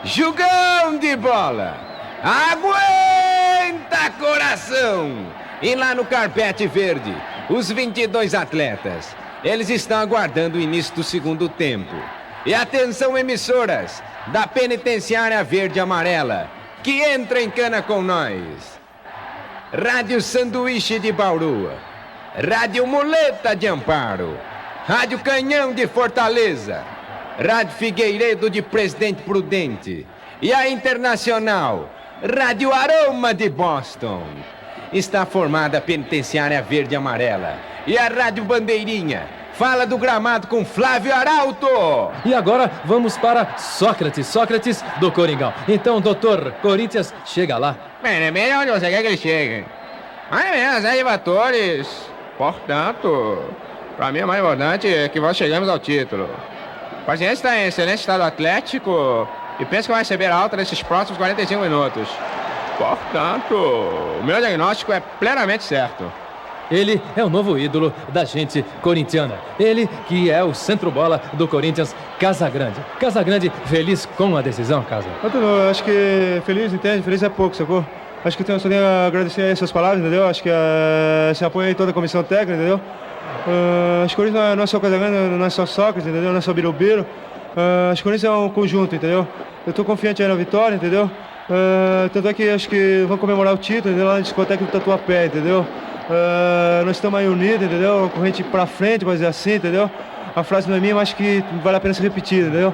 Jugão 0.03 0.97
de 0.99 1.15
bola! 1.15 1.77
Aguenta 2.21 4.09
coração! 4.19 5.27
E 5.61 5.75
lá 5.75 5.95
no 5.95 6.03
carpete 6.03 6.67
verde, 6.67 7.15
os 7.49 7.71
22 7.71 8.33
atletas. 8.33 9.15
Eles 9.43 9.69
estão 9.69 9.97
aguardando 9.99 10.57
o 10.57 10.61
início 10.61 10.93
do 10.95 11.03
segundo 11.03 11.49
tempo. 11.49 11.95
E 12.45 12.53
atenção, 12.53 13.17
emissoras 13.17 14.01
da 14.27 14.45
Penitenciária 14.45 15.43
Verde 15.43 15.79
Amarela, 15.79 16.49
que 16.83 17.01
entra 17.01 17.41
em 17.41 17.49
cana 17.49 17.81
com 17.81 18.01
nós. 18.01 18.79
Rádio 19.73 20.21
Sanduíche 20.21 20.99
de 20.99 21.11
Bauru, 21.11 21.71
Rádio 22.35 22.85
Muleta 22.85 23.55
de 23.55 23.67
Amparo, 23.67 24.37
Rádio 24.85 25.19
Canhão 25.19 25.73
de 25.73 25.87
Fortaleza, 25.87 26.83
Rádio 27.39 27.73
Figueiredo 27.75 28.49
de 28.49 28.61
Presidente 28.61 29.23
Prudente 29.23 30.05
e 30.41 30.53
a 30.53 30.67
Internacional, 30.69 31.89
Rádio 32.21 32.73
Aroma 32.73 33.33
de 33.33 33.49
Boston. 33.49 34.23
Está 34.93 35.25
formada 35.25 35.77
a 35.77 35.81
Penitenciária 35.81 36.61
Verde 36.61 36.93
e 36.93 36.97
Amarela 36.97 37.57
e 37.87 37.97
a 37.97 38.09
Rádio 38.09 38.43
Bandeirinha. 38.43 39.25
Fala 39.53 39.85
do 39.85 39.97
gramado 39.97 40.47
com 40.47 40.65
Flávio 40.65 41.13
Arauto. 41.13 42.11
E 42.25 42.33
agora 42.33 42.69
vamos 42.83 43.17
para 43.17 43.57
Sócrates, 43.57 44.27
Sócrates 44.27 44.83
do 44.99 45.09
Coringão. 45.09 45.53
Então, 45.67 46.01
doutor, 46.01 46.53
Corinthians 46.61 47.13
chega 47.25 47.57
lá. 47.57 47.75
Bem, 48.03 48.31
bem 48.33 48.53
onde 48.57 48.71
você 48.71 48.89
quer 48.89 49.01
que 49.01 49.07
ele 49.07 49.17
chegue. 49.17 49.65
Mais 50.29 50.51
menos, 50.51 50.83
né, 50.83 50.97
Livatores? 50.97 51.87
Portanto, 52.37 53.45
para 53.95 54.11
mim 54.11 54.21
o 54.21 54.27
mais 54.27 54.41
importante 54.41 54.93
é 54.93 55.07
que 55.07 55.21
nós 55.21 55.37
chegamos 55.37 55.69
ao 55.69 55.79
título. 55.79 56.29
O 57.01 57.05
paciente 57.05 57.33
está 57.33 57.57
em 57.57 57.67
excelente 57.67 57.99
estado 57.99 58.23
atlético 58.23 59.25
e 59.57 59.65
penso 59.65 59.87
que 59.87 59.91
vai 59.91 60.01
receber 60.01 60.31
alta 60.31 60.57
nesses 60.57 60.83
próximos 60.83 61.17
45 61.17 61.61
minutos. 61.61 62.09
Portanto, 62.81 63.53
o 63.53 64.23
meu 64.23 64.39
diagnóstico 64.39 64.91
é 64.91 64.99
plenamente 64.99 65.63
certo. 65.63 66.11
Ele 66.71 66.99
é 67.15 67.23
o 67.23 67.29
novo 67.29 67.59
ídolo 67.59 67.93
da 68.09 68.23
gente 68.23 68.65
corintiana. 68.81 69.35
Ele 69.59 69.87
que 70.07 70.31
é 70.31 70.43
o 70.43 70.53
centro-bola 70.53 71.21
do 71.33 71.47
Corinthians, 71.47 71.95
Casagrande. 72.19 72.79
Casagrande, 72.99 73.51
feliz 73.65 74.07
com 74.17 74.35
a 74.35 74.41
decisão, 74.41 74.81
Casa? 74.83 75.07
Eu 75.21 75.69
acho 75.69 75.83
que 75.83 76.41
feliz, 76.43 76.73
entende? 76.73 77.03
Feliz 77.03 77.21
é 77.21 77.29
pouco, 77.29 77.55
sacou? 77.55 77.85
Acho 78.25 78.35
que 78.35 78.41
eu 78.41 78.47
tenho, 78.47 78.59
só 78.59 78.69
tenho 78.69 78.83
a 78.83 79.05
agradecer 79.07 79.41
aí 79.41 79.55
suas 79.55 79.71
palavras, 79.71 79.99
entendeu? 79.99 80.25
Acho 80.25 80.41
que 80.41 80.49
uh, 80.49 81.35
se 81.35 81.45
apoia 81.45 81.67
aí 81.67 81.75
toda 81.75 81.91
a 81.91 81.93
comissão 81.93 82.23
técnica, 82.23 82.53
entendeu? 82.53 82.77
Uh, 83.47 84.05
acho 84.05 84.15
que 84.15 84.21
o 84.21 84.23
Corinthians 84.23 84.55
não 84.55 84.63
é 84.63 84.67
só 84.67 84.79
Casagrande, 84.79 85.15
não 85.35 85.45
é 85.45 85.49
só 85.49 85.65
Sócrates, 85.67 86.07
entendeu? 86.07 86.31
Não 86.31 86.37
é 86.37 86.41
só 86.41 86.53
Birubiru. 86.53 87.01
Uh, 87.01 87.91
acho 87.91 88.01
que 88.01 88.07
o 88.07 88.11
Corinthians 88.11 88.33
é 88.33 88.35
um 88.35 88.49
conjunto, 88.49 88.95
entendeu? 88.95 89.27
Eu 89.67 89.71
estou 89.71 89.83
confiante 89.83 90.23
aí 90.23 90.29
na 90.29 90.35
vitória, 90.35 90.75
entendeu? 90.75 91.11
Uh, 91.49 92.09
tanto 92.09 92.27
é 92.27 92.33
que 92.33 92.49
acho 92.49 92.69
que 92.69 93.03
vamos 93.07 93.19
comemorar 93.19 93.53
o 93.53 93.57
título, 93.57 93.89
entendeu? 93.89 94.07
Lá 94.07 94.15
na 94.15 94.21
discoteca 94.21 94.63
do 94.63 94.71
Tatuapé, 94.71 95.25
entendeu? 95.25 95.61
Uh, 95.61 96.85
nós 96.85 96.97
estamos 96.97 97.19
aí 97.19 97.27
unidos, 97.27 97.63
entendeu? 97.63 98.09
Corrente 98.13 98.43
para 98.43 98.65
frente, 98.65 99.03
mas 99.03 99.21
é 99.21 99.27
assim, 99.27 99.55
entendeu? 99.55 99.89
A 100.35 100.43
frase 100.43 100.69
não 100.69 100.77
é 100.77 100.79
minha, 100.79 100.95
mas 100.95 101.13
que 101.13 101.43
vale 101.63 101.77
a 101.77 101.79
pena 101.79 101.93
ser 101.93 102.03
repetida, 102.03 102.47
entendeu? 102.47 102.69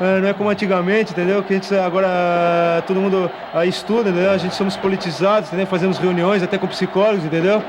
Uh, 0.00 0.20
não 0.22 0.28
é 0.28 0.32
como 0.32 0.48
antigamente, 0.48 1.12
entendeu? 1.12 1.42
Que 1.42 1.54
a 1.54 1.56
gente 1.56 1.74
agora 1.74 2.82
todo 2.86 3.00
mundo 3.00 3.30
aí 3.52 3.68
estuda, 3.68 4.10
entendeu? 4.10 4.30
A 4.30 4.38
gente 4.38 4.54
somos 4.54 4.76
politizados, 4.76 5.48
entendeu? 5.48 5.66
Fazemos 5.66 5.98
reuniões 5.98 6.42
até 6.42 6.56
com 6.56 6.66
psicólogos, 6.66 7.24
entendeu? 7.24 7.62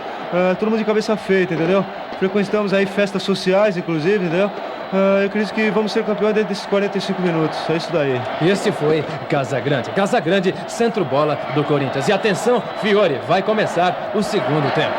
Todo 0.60 0.70
mundo 0.70 0.79
de 0.79 0.86
cabeça 0.86 1.17
feita, 1.17 1.55
entendeu? 1.55 1.84
Frequentamos 2.17 2.74
aí 2.74 2.86
festas 2.86 3.22
sociais, 3.22 3.75
inclusive, 3.75 4.24
entendeu? 4.24 4.50
Uh, 4.91 5.21
eu 5.21 5.27
acredito 5.27 5.53
que 5.53 5.69
vamos 5.71 5.93
ser 5.93 6.03
campeões 6.03 6.33
dentro 6.33 6.50
desses 6.50 6.65
45 6.65 7.21
minutos. 7.21 7.57
É 7.69 7.77
isso 7.77 7.91
daí. 7.93 8.21
Este 8.41 8.74
foi 8.74 9.03
Casagrande. 9.29 9.89
Casagrande, 9.91 10.53
centro-bola 10.67 11.39
do 11.55 11.63
Corinthians. 11.63 12.10
E 12.10 12.12
atenção, 12.12 12.62
Fiore, 12.81 13.19
vai 13.25 13.41
começar 13.41 14.12
o 14.13 14.21
segundo 14.21 14.69
tempo. 14.74 14.95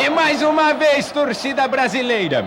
E 0.00 0.08
mais 0.08 0.40
uma 0.40 0.72
vez, 0.74 1.10
torcida 1.10 1.66
brasileira. 1.66 2.44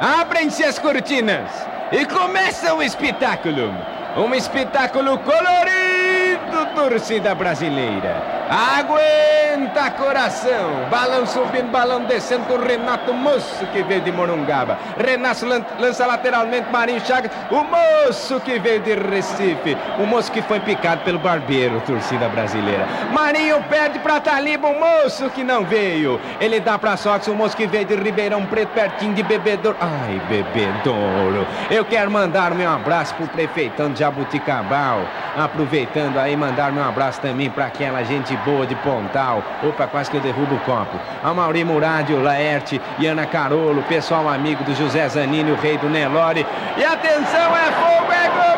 Abrem-se 0.00 0.64
as 0.64 0.78
cortinas 0.78 1.50
e 1.92 2.06
começa 2.06 2.74
o 2.74 2.82
espetáculo. 2.82 3.74
Um 4.16 4.34
espetáculo 4.34 5.18
colorido, 5.18 6.74
torcida 6.74 7.34
brasileira. 7.34 8.35
Aguenta 8.48 9.90
coração. 9.90 10.86
Balão 10.90 11.26
subindo, 11.26 11.70
balão 11.70 12.04
descendo 12.04 12.44
com 12.44 12.56
Renato 12.56 13.12
Moço 13.12 13.66
que 13.72 13.82
veio 13.82 14.00
de 14.00 14.12
Morungaba. 14.12 14.78
Renato 14.96 15.44
lança 15.78 16.06
lateralmente 16.06 16.70
Marinho 16.70 17.00
Chagas. 17.00 17.30
O 17.50 17.64
moço 17.64 18.40
que 18.40 18.58
veio 18.58 18.80
de 18.80 18.94
Recife. 18.94 19.76
O 19.98 20.06
moço 20.06 20.30
que 20.30 20.42
foi 20.42 20.60
picado 20.60 21.02
pelo 21.02 21.18
barbeiro, 21.18 21.80
torcida 21.80 22.28
brasileira. 22.28 22.86
Marinho 23.12 23.62
perde 23.64 23.98
pra 23.98 24.20
Taliba, 24.20 24.68
o 24.68 24.78
moço 24.78 25.28
que 25.30 25.42
não 25.42 25.64
veio. 25.64 26.20
Ele 26.40 26.60
dá 26.60 26.78
pra 26.78 26.96
Sox, 26.96 27.26
o 27.26 27.34
moço 27.34 27.56
que 27.56 27.66
veio 27.66 27.84
de 27.84 27.96
Ribeirão 27.96 28.46
Preto, 28.46 28.68
pertinho 28.68 29.14
de 29.14 29.22
Bebedouro. 29.22 29.76
Ai, 29.80 30.20
Bebedouro. 30.28 31.46
Eu 31.70 31.84
quero 31.84 32.10
mandar 32.10 32.52
meu 32.52 32.70
abraço 32.70 33.14
pro 33.14 33.26
prefeitão 33.26 33.90
de 33.90 34.00
Jabuticabal. 34.00 35.00
Aproveitando 35.36 36.18
aí, 36.18 36.36
mandar 36.36 36.72
meu 36.72 36.84
abraço 36.84 37.20
também 37.20 37.50
pra 37.50 37.66
aquela 37.66 38.02
gente 38.02 38.35
boa 38.44 38.66
de 38.66 38.74
Pontal. 38.76 39.42
Opa, 39.62 39.86
quase 39.86 40.10
que 40.10 40.16
eu 40.16 40.20
derrubo 40.20 40.54
o 40.54 40.60
copo. 40.60 40.98
A 41.22 41.32
Mauri 41.32 41.64
Murádio, 41.64 42.22
Laerte 42.22 42.80
e 42.98 43.06
Ana 43.06 43.26
Carolo, 43.26 43.82
pessoal 43.84 44.28
amigo 44.28 44.62
do 44.64 44.74
José 44.74 45.08
Zanini, 45.08 45.50
o 45.50 45.56
rei 45.56 45.78
do 45.78 45.88
Nelore. 45.88 46.46
E 46.76 46.84
atenção, 46.84 47.56
é 47.56 47.72
fogo, 47.72 48.12
é 48.12 48.28
gol, 48.28 48.55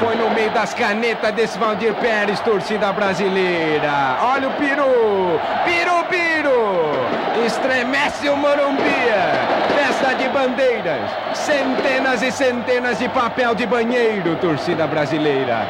foi 0.00 0.16
no 0.16 0.30
meio 0.30 0.50
das 0.50 0.72
canetas 0.72 1.30
desse 1.32 1.58
Valdir 1.58 1.92
Pérez, 1.94 2.40
torcida 2.40 2.90
brasileira. 2.90 4.16
Olha 4.22 4.48
o 4.48 4.52
Piru, 4.52 5.38
Piru, 5.64 6.04
Piru. 6.08 7.44
Estremece 7.44 8.28
o 8.30 8.36
Morumbia. 8.36 9.30
Festa 9.76 10.14
de 10.14 10.26
bandeiras. 10.30 11.10
Centenas 11.34 12.22
e 12.22 12.32
centenas 12.32 12.98
de 12.98 13.10
papel 13.10 13.54
de 13.54 13.66
banheiro, 13.66 14.36
torcida 14.36 14.86
brasileira. 14.86 15.68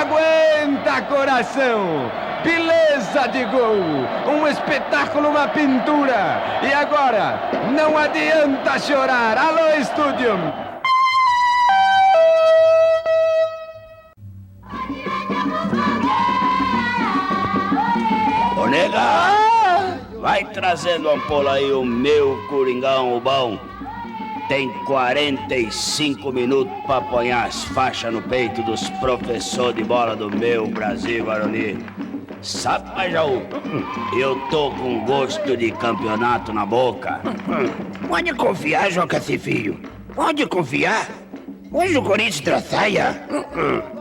Aguenta 0.00 1.02
coração. 1.02 2.08
Beleza 2.44 3.28
de 3.28 3.44
gol! 3.44 3.78
Um 4.26 4.48
espetáculo, 4.48 5.28
uma 5.28 5.46
pintura! 5.48 6.42
E 6.62 6.72
agora, 6.72 7.38
não 7.70 7.96
adianta 7.96 8.80
chorar! 8.80 9.38
Alô, 9.38 9.68
estúdio! 9.80 10.61
Vai 20.22 20.44
trazendo 20.44 21.10
a 21.10 21.14
ampola 21.14 21.54
aí 21.54 21.72
o 21.72 21.84
meu 21.84 22.38
Coringão, 22.48 23.16
o 23.16 23.20
bom. 23.20 23.58
Tem 24.46 24.72
45 24.84 26.30
minutos 26.30 26.72
pra 26.86 26.98
apanhar 26.98 27.48
as 27.48 27.64
faixas 27.64 28.14
no 28.14 28.22
peito 28.22 28.62
dos 28.62 28.88
professores 29.00 29.74
de 29.74 29.82
bola 29.82 30.14
do 30.14 30.30
meu 30.30 30.68
Brasil, 30.68 31.24
Varoni. 31.24 31.84
Sabe, 32.40 33.10
Jaú? 33.10 33.42
Eu 34.16 34.36
tô 34.48 34.70
com 34.70 35.04
gosto 35.04 35.56
de 35.56 35.72
campeonato 35.72 36.52
na 36.52 36.64
boca. 36.64 37.20
Pode 38.06 38.32
confiar, 38.34 38.92
Joca 38.92 39.20
Filho. 39.20 39.80
Pode 40.14 40.46
confiar. 40.46 41.21
Hoje 41.72 41.96
o 41.96 42.02
Corinthians 42.02 42.40
traçaia. 42.40 43.22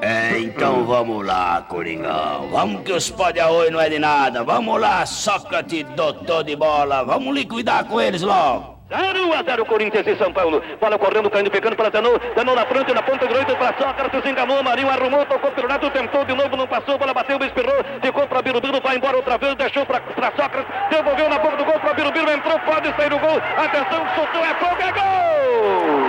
É, 0.02 0.38
então 0.40 0.84
vamos 0.86 1.26
lá, 1.26 1.66
Coringão. 1.70 2.50
Vamos 2.52 2.82
que 2.82 2.92
os 2.92 3.10
pó 3.10 3.32
de 3.32 3.40
arroz 3.40 3.72
não 3.72 3.80
é 3.80 3.90
de 3.90 3.98
nada. 3.98 4.44
Vamos 4.44 4.80
lá, 4.80 5.06
Sócrates, 5.06 5.86
doutor 5.96 6.44
de 6.44 6.56
bola. 6.56 7.04
Vamos 7.04 7.34
liquidar 7.34 7.86
com 7.86 8.02
eles 8.02 8.22
logo. 8.22 8.82
0 8.92 9.34
a 9.34 9.42
0 9.42 9.66
Corinthians 9.66 10.06
e 10.06 10.18
São 10.18 10.34
Paulo. 10.34 10.62
Bola 10.82 11.00
correndo, 11.00 11.30
caindo, 11.30 11.50
pegando 11.50 11.78
para 11.78 11.90
Zanô. 11.90 12.20
Zanô 12.38 12.54
na 12.54 12.66
frente, 12.66 12.94
na 12.94 13.02
ponta 13.02 13.26
direita 13.26 13.56
para 13.56 13.78
Sócrates, 13.78 14.30
enganou. 14.30 14.62
Marinho 14.62 14.90
arrumou, 14.90 15.26
tocou 15.26 15.50
pelo 15.52 15.70
lado, 15.70 15.90
tentou 15.92 16.26
de 16.26 16.36
novo, 16.36 16.58
não 16.58 16.68
passou. 16.68 16.98
Bola 16.98 17.14
bateu, 17.14 17.38
espirrou, 17.38 17.86
ficou 18.02 18.28
para 18.28 18.42
Birubiru, 18.42 18.82
vai 18.82 18.98
embora 18.98 19.16
outra 19.16 19.38
vez, 19.38 19.56
deixou 19.56 19.86
para 19.86 20.02
Sócrates, 20.36 20.68
devolveu 20.90 21.30
na 21.30 21.40
boca 21.40 21.56
do 21.56 21.64
gol 21.64 21.80
para 21.80 21.94
Birubiru, 21.94 22.32
entrou, 22.32 22.60
pode 22.60 22.94
sair 22.98 23.14
o 23.14 23.20
gol. 23.20 23.42
Atenção, 23.56 24.06
soltou, 24.14 24.44
é 24.44 24.54
fogo, 24.56 24.82
é 24.82 24.92
gol! 24.92 26.01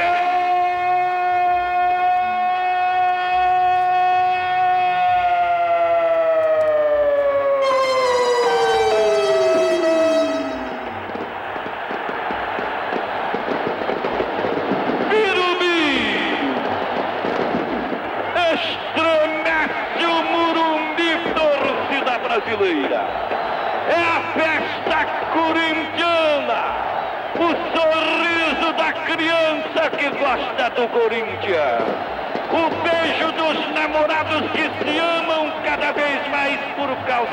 Brasileira. 0.00 0.39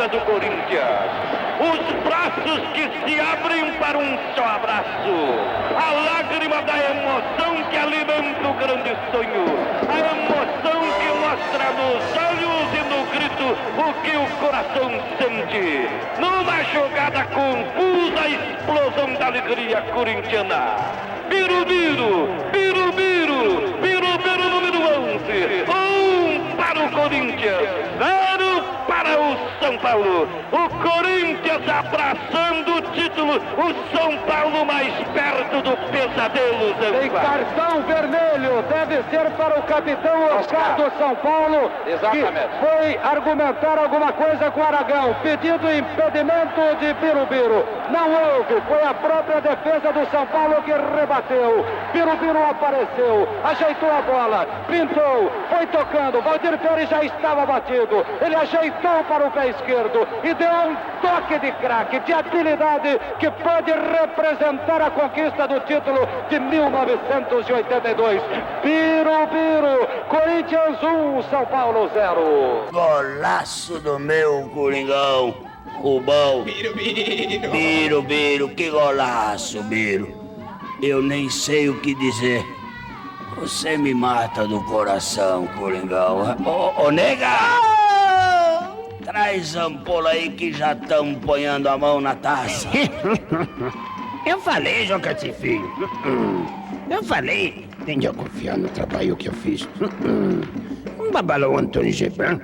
Do 0.09 0.19
Corinthians. 0.21 1.11
Os 1.59 1.79
braços 2.03 2.59
que 2.73 2.83
se 3.03 3.19
abrem 3.19 3.73
para 3.73 3.97
um 3.97 4.17
só 4.35 4.43
abraço. 4.43 5.15
A 5.75 5.91
lágrima 5.91 6.61
da 6.61 6.77
emoção 6.77 7.69
que 7.69 7.77
alimenta 7.77 8.47
o 8.47 8.53
grande 8.53 8.95
sonho. 9.11 9.45
A 9.89 9.97
emoção 10.13 10.81
que 10.99 11.09
mostra 11.19 11.65
nos 11.73 12.03
olhos 12.15 12.67
e 12.73 12.81
no 12.89 13.05
grito 13.11 13.47
o 13.77 13.93
que 14.01 14.15
o 14.15 14.27
coração 14.39 14.91
sente. 15.17 15.89
Numa 16.19 16.63
jogada 16.73 17.23
confusa, 17.25 18.27
explosão 18.27 19.13
da 19.15 19.25
alegria 19.27 19.81
corintiana. 19.93 20.75
Birubiru, 21.27 22.16
Paulo. 29.87 30.27
O 30.51 30.69
Corinthians 30.81 31.61
abraçando 31.67 32.75
o 32.75 32.81
título, 32.91 33.35
o 33.35 33.95
São 33.95 34.17
Paulo 34.27 34.65
mais 34.65 34.93
perto 35.13 35.61
do 35.61 35.77
pesadelo. 35.91 36.73
Tem 36.99 37.09
cartão 37.09 37.81
vermelho, 37.83 38.63
deve 38.69 39.03
ser 39.09 39.29
para 39.31 39.59
o 39.59 39.63
capitão 39.63 40.37
Oscar 40.37 40.75
do 40.75 40.91
São 40.97 41.15
Paulo, 41.15 41.71
Exatamente. 41.85 42.31
que 42.31 42.65
foi 42.65 42.99
argumentar 43.01 43.79
alguma 43.79 44.11
coisa 44.11 44.51
com 44.51 44.59
o 44.59 44.63
Aragão, 44.63 45.15
pedindo 45.23 45.71
impedimento 45.71 46.75
de 46.79 46.93
Birubiru. 46.95 47.65
Não 47.91 48.09
houve, 48.11 48.61
foi 48.67 48.83
a 48.83 48.93
própria 48.93 49.39
defesa 49.39 49.93
do 49.93 50.05
São 50.11 50.25
Paulo 50.27 50.61
que 50.63 50.71
rebateu. 50.71 51.65
Birubiru 51.93 52.43
apareceu, 52.43 53.27
ajeitou 53.43 53.89
a 53.89 54.01
bola, 54.01 54.47
pintou, 54.67 55.31
foi 55.49 55.65
tocando. 55.67 56.21
Valdir 56.21 56.57
Pérez 56.59 56.89
já 56.89 57.03
estava 57.03 57.45
batido. 57.45 58.05
Ele 58.21 58.35
ajeitou 58.35 59.03
para 59.07 59.27
o 59.27 59.31
pé 59.31 59.49
esquerdo 59.49 60.07
e 60.23 60.33
deu 60.33 60.51
um 60.51 60.75
toque 61.01 61.39
de 61.39 61.51
craque, 61.53 61.99
de 62.01 62.13
habilidade 62.13 62.99
que 63.19 63.31
pode 63.31 63.71
representar 63.71 64.81
a 64.81 64.91
conquista 64.91 65.47
do 65.47 65.59
título 65.61 66.07
de 66.29 66.39
1982. 66.39 68.21
Birubiru, 68.63 69.87
Corinthians 70.09 70.83
1, 70.83 71.23
São 71.29 71.45
Paulo 71.45 71.89
0. 71.93 72.67
Golaço 72.71 73.79
do 73.79 73.97
meu 73.97 74.49
Coringão. 74.53 75.46
Rubão. 75.81 76.43
Biro, 76.43 76.75
biro. 76.75 77.51
Biro, 77.51 78.01
Biro, 78.01 78.49
que 78.49 78.69
golaço, 78.69 79.61
Biro. 79.63 80.13
Eu 80.81 81.01
nem 81.01 81.29
sei 81.29 81.69
o 81.69 81.79
que 81.79 81.95
dizer. 81.95 82.45
Você 83.37 83.77
me 83.77 83.93
mata 83.93 84.47
do 84.47 84.63
coração, 84.63 85.47
Coringão. 85.57 86.35
Ô, 86.45 86.85
ô 86.85 86.91
nega! 86.91 87.37
Traz 89.03 89.55
ampola 89.55 90.09
aí 90.09 90.31
que 90.31 90.51
já 90.51 90.73
estamos 90.73 91.23
ponhando 91.23 91.67
a 91.67 91.77
mão 91.77 92.01
na 92.01 92.15
taça. 92.15 92.67
Eu 94.25 94.41
falei, 94.41 94.85
João 94.85 94.99
Catifilho. 94.99 95.71
Eu 96.89 97.01
falei. 97.03 97.65
Tende 97.85 98.07
a 98.07 98.13
confiar 98.13 98.57
no 98.57 98.67
trabalho 98.67 99.15
que 99.15 99.29
eu 99.29 99.33
fiz. 99.33 99.65
Babalão 101.11 101.57
Antônio 101.57 101.91
Gebran. 101.91 102.39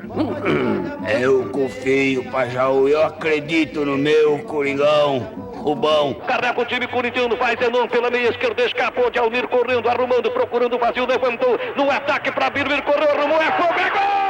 Eu 1.20 1.50
confio, 1.50 2.24
Pajaú. 2.32 2.88
Eu 2.88 3.04
acredito 3.04 3.86
no 3.86 3.98
meu 3.98 4.40
Coringão. 4.40 5.44
Rubão. 5.64 6.14
Carrega 6.28 6.60
o 6.60 6.66
time 6.66 6.86
corintiano, 6.88 7.38
vai 7.38 7.56
Zenon 7.56 7.88
pela 7.88 8.10
meia 8.10 8.30
esquerda, 8.30 8.66
escapou 8.66 9.10
de 9.10 9.18
Almir 9.18 9.48
correndo, 9.48 9.88
arrumando, 9.88 10.30
procurando 10.30 10.76
o 10.76 10.80
vazio, 10.80 11.06
levantou 11.06 11.58
no 11.78 11.90
ataque 11.90 12.30
para 12.34 12.50
Birubiru, 12.50 12.84
correu, 12.84 13.10
arrumou, 13.10 13.42
é 13.42 13.52
fogo, 13.54 13.80
é 13.80 13.90
gol! 13.90 14.23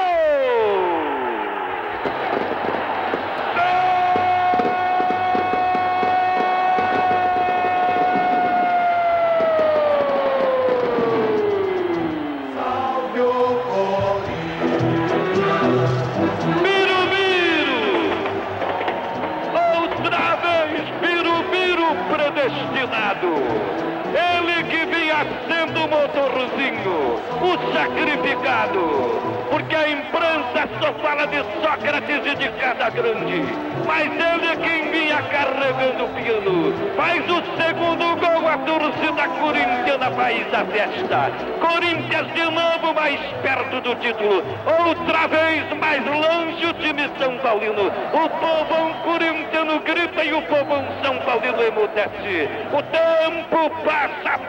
Sendo 25.48 25.86
o 25.86 25.90
motorzinho, 25.90 27.20
o 27.42 27.74
sacrificado. 27.74 29.44
Porque 29.50 29.76
a 29.76 29.88
imprensa 29.88 30.68
só 30.82 30.94
fala 30.94 31.28
de 31.28 31.44
Sócrates 31.62 32.26
e 32.26 32.36
de 32.36 32.50
cada 32.60 32.90
grande. 32.90 33.44
Mas 33.86 34.06
ele 34.06 34.48
é 34.52 34.56
quem 34.56 34.90
vinha 34.90 35.22
carregando 35.22 36.06
o 36.06 36.10
piano. 36.10 36.74
Faz 36.96 37.22
o 37.30 37.44
segundo 37.62 38.16
gol, 38.20 38.48
a 38.48 38.58
torcida 38.58 39.28
corintiana 39.40 40.10
faz 40.12 40.54
a 40.54 40.66
festa. 40.66 41.32
Corinthians 41.60 42.34
de 42.34 42.44
novo 42.44 42.94
mais 42.96 43.20
perto 43.44 43.82
do 43.82 43.96
título. 43.96 44.44
Outra 44.88 45.28
vez 45.28 45.72
mais 45.80 46.04
longe 46.04 46.66
o 46.66 46.74
time 46.74 47.10
São 47.20 47.38
Paulino. 47.38 47.92
O 48.12 48.30
povão 48.30 48.94
corintiano 49.04 49.80
grita 49.82 50.24
e 50.24 50.34
o 50.34 50.42
povão 50.44 50.84
São 51.04 51.18
Paulino 51.20 51.62
emudece. 51.62 52.50
O 52.72 52.82
tempo 52.82 53.70
passa 53.86 54.40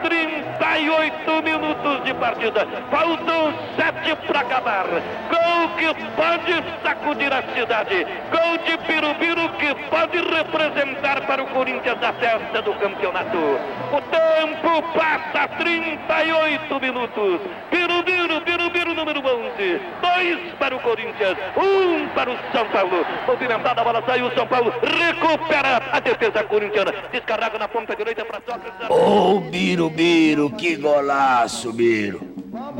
38 0.65 1.41
minutos 1.43 2.03
de 2.03 2.13
partida. 2.15 2.67
Faltam 2.89 3.53
7 3.75 4.15
para 4.27 4.39
acabar. 4.39 4.85
Gol 5.29 5.69
que 5.77 5.93
pode 6.15 6.63
sacudir 6.81 7.31
a 7.31 7.43
cidade. 7.53 8.05
Gol 8.31 8.57
de 8.65 8.77
Birubiru 8.87 9.49
que 9.57 9.75
pode 9.89 10.17
representar 10.17 11.25
para 11.27 11.43
o 11.43 11.47
Corinthians 11.47 12.01
a 12.01 12.13
festa 12.13 12.61
do 12.63 12.73
campeonato. 12.75 13.37
O 13.37 14.01
tempo 14.09 14.81
passa 14.97 15.47
38 15.59 16.79
minutos. 16.79 17.41
Birubiru, 17.69 18.41
Birubiru 18.41 18.93
número 18.95 19.19
11. 19.19 19.81
Dois 20.01 20.53
para 20.57 20.75
o 20.75 20.79
Corinthians, 20.79 21.37
um 21.57 22.07
para 22.09 22.31
o 22.31 22.37
São 22.51 22.67
Paulo. 22.69 23.05
Movimentada 23.27 23.81
a 23.81 23.83
bola 23.83 24.03
saiu, 24.05 24.31
São 24.31 24.47
Paulo 24.47 24.73
recupera 24.81 25.81
a 25.91 25.99
defesa 25.99 26.43
corintiana. 26.43 26.91
Descarrega 27.11 27.59
na 27.59 27.67
ponta 27.67 27.95
direita 27.95 28.25
para 28.25 28.41
Sócrates. 28.45 28.89
Ô, 28.89 29.39
Biro, 29.39 29.89
Biro, 29.89 30.54
que 30.57 30.75
golaço, 30.75 31.71
Biro. 31.71 32.21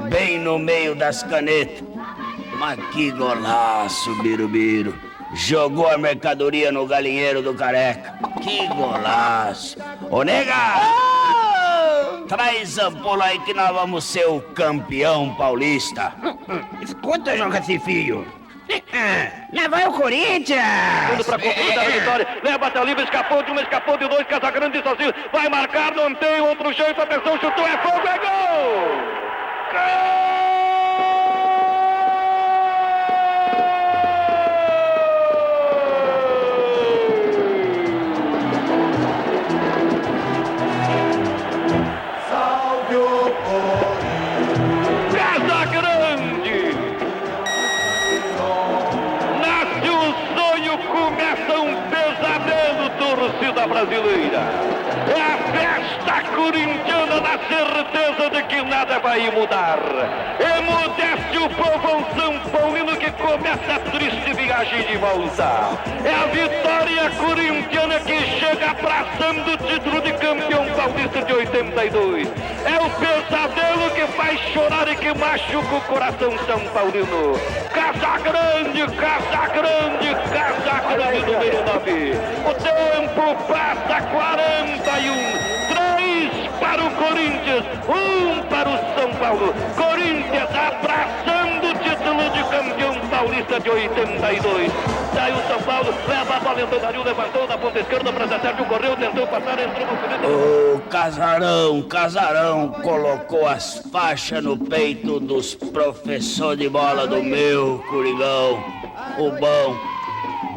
Bem 0.10 0.40
no 0.40 0.58
meio 0.58 0.96
das 0.96 1.24
canetas. 1.24 1.84
Mas 2.58 2.80
que 2.90 3.12
golaço, 3.12 4.16
Biro, 4.22 4.48
Biro. 4.48 4.96
Jogou 5.34 5.90
a 5.90 5.98
mercadoria 5.98 6.72
no 6.72 6.86
galinheiro 6.86 7.42
do 7.42 7.54
careca. 7.54 8.18
Que 8.42 8.68
golaço. 8.68 9.78
Ô, 10.10 10.24
nega! 10.24 10.54
Traz 12.28 12.78
ampola 12.78 13.26
aí 13.26 13.40
que 13.40 13.54
nós 13.54 13.72
vamos 13.72 14.04
ser 14.06 14.26
o 14.28 14.40
campeão 14.40 15.36
paulista. 15.36 16.14
Escuta, 16.82 17.36
João 17.38 17.52
Cacifilho. 17.52 18.26
Lá 19.54 19.68
vai 19.68 19.88
o 19.88 19.94
Corinthians! 19.94 20.62
Tudo 21.12 21.24
concluir 21.40 21.80
a 21.80 21.84
vitória. 21.84 22.28
Leva 22.44 22.68
até 22.68 22.82
o 22.82 22.86
escapou 23.02 23.44
de 23.44 23.52
uma, 23.52 23.62
escapou 23.62 23.98
de 23.98 24.08
dois. 24.08 24.26
Casagrande 24.28 24.82
sozinho. 24.82 25.14
Vai 25.32 25.50
marcar, 25.50 25.94
não 25.94 26.14
tem 26.16 26.42
outro 26.42 26.72
jeito. 26.74 27.02
Atenção, 27.02 27.40
chutou, 27.40 27.68
é 27.68 27.78
fogo, 27.78 28.08
é 28.08 28.18
gol! 28.18 29.26
Salve 29.72 30.35
brasileira. 53.86 54.75
Corintiana 56.46 57.22
na 57.22 57.40
certeza 57.40 58.30
de 58.30 58.44
que 58.44 58.62
nada 58.62 59.00
vai 59.00 59.32
mudar. 59.32 59.80
Emudece 60.40 61.38
o 61.40 61.50
povão 61.50 62.06
São 62.16 62.40
Paulino 62.52 62.96
que 62.98 63.12
começa 63.14 63.74
a 63.74 63.80
triste 63.80 64.32
viagem 64.32 64.84
de 64.84 64.96
volta. 64.98 65.72
É 66.06 66.14
a 66.14 66.28
vitória 66.28 67.10
corintiana 67.18 68.00
que 68.00 68.20
chega 68.40 68.70
abraçando 68.70 69.54
o 69.54 69.58
título 69.58 70.02
de 70.02 70.14
campeão 70.14 70.68
paulista 70.76 71.24
de 71.24 71.34
82. 71.34 72.28
É 72.28 72.80
o 72.80 72.90
pesadelo 72.92 73.90
que 73.96 74.06
faz 74.16 74.40
chorar 74.54 74.88
e 74.88 74.96
que 74.98 75.18
machuca 75.18 75.76
o 75.76 75.82
coração 75.82 76.38
São 76.46 76.60
Paulino. 76.68 77.40
Casa 77.74 78.20
Grande, 78.20 78.96
Casa 78.96 79.48
Grande, 79.48 80.16
Casa 80.30 80.94
Grande, 80.94 81.26
número 81.26 81.66
9. 81.74 82.12
O 82.46 82.54
tempo 82.54 83.36
passa 83.48 84.02
41 84.12 85.55
para 86.76 86.84
o 86.84 86.92
Corinthians, 86.92 87.66
um 87.88 88.44
para 88.50 88.70
o 88.70 89.00
São 89.00 89.14
Paulo. 89.14 89.54
Corinthians 89.76 90.50
abraçando 90.50 91.68
o 91.68 91.74
título 91.76 92.30
de 92.32 92.44
campeão 92.50 93.10
paulista 93.10 93.60
de 93.62 93.70
82. 93.70 94.72
Saiu 95.14 95.36
São 95.48 95.62
Paulo, 95.62 95.94
leva 96.08 96.36
a 96.36 96.40
bola, 96.42 96.62
entrou 96.62 96.82
Dario, 96.82 97.04
levantou 97.04 97.48
na 97.48 97.58
ponta 97.58 97.80
esquerda 97.80 98.12
para 98.12 98.28
Sérgio, 98.28 98.66
correu, 98.66 98.98
tentou 98.98 99.26
passar, 99.28 99.58
entrou 99.60 99.88
no 99.88 100.02
segundo. 100.02 100.76
O 100.76 100.82
Casarão, 100.90 101.82
Casarão 101.84 102.70
colocou 102.84 103.48
as 103.48 103.78
faixas 103.90 104.44
no 104.44 104.58
peito 104.58 105.20
dos 105.22 105.56
professores 105.56 106.60
de 106.60 106.68
bola 106.68 107.08
do 107.08 107.24
meu 107.24 107.82
Coringão. 107.90 108.62
O 109.18 109.32
bom. 109.32 109.96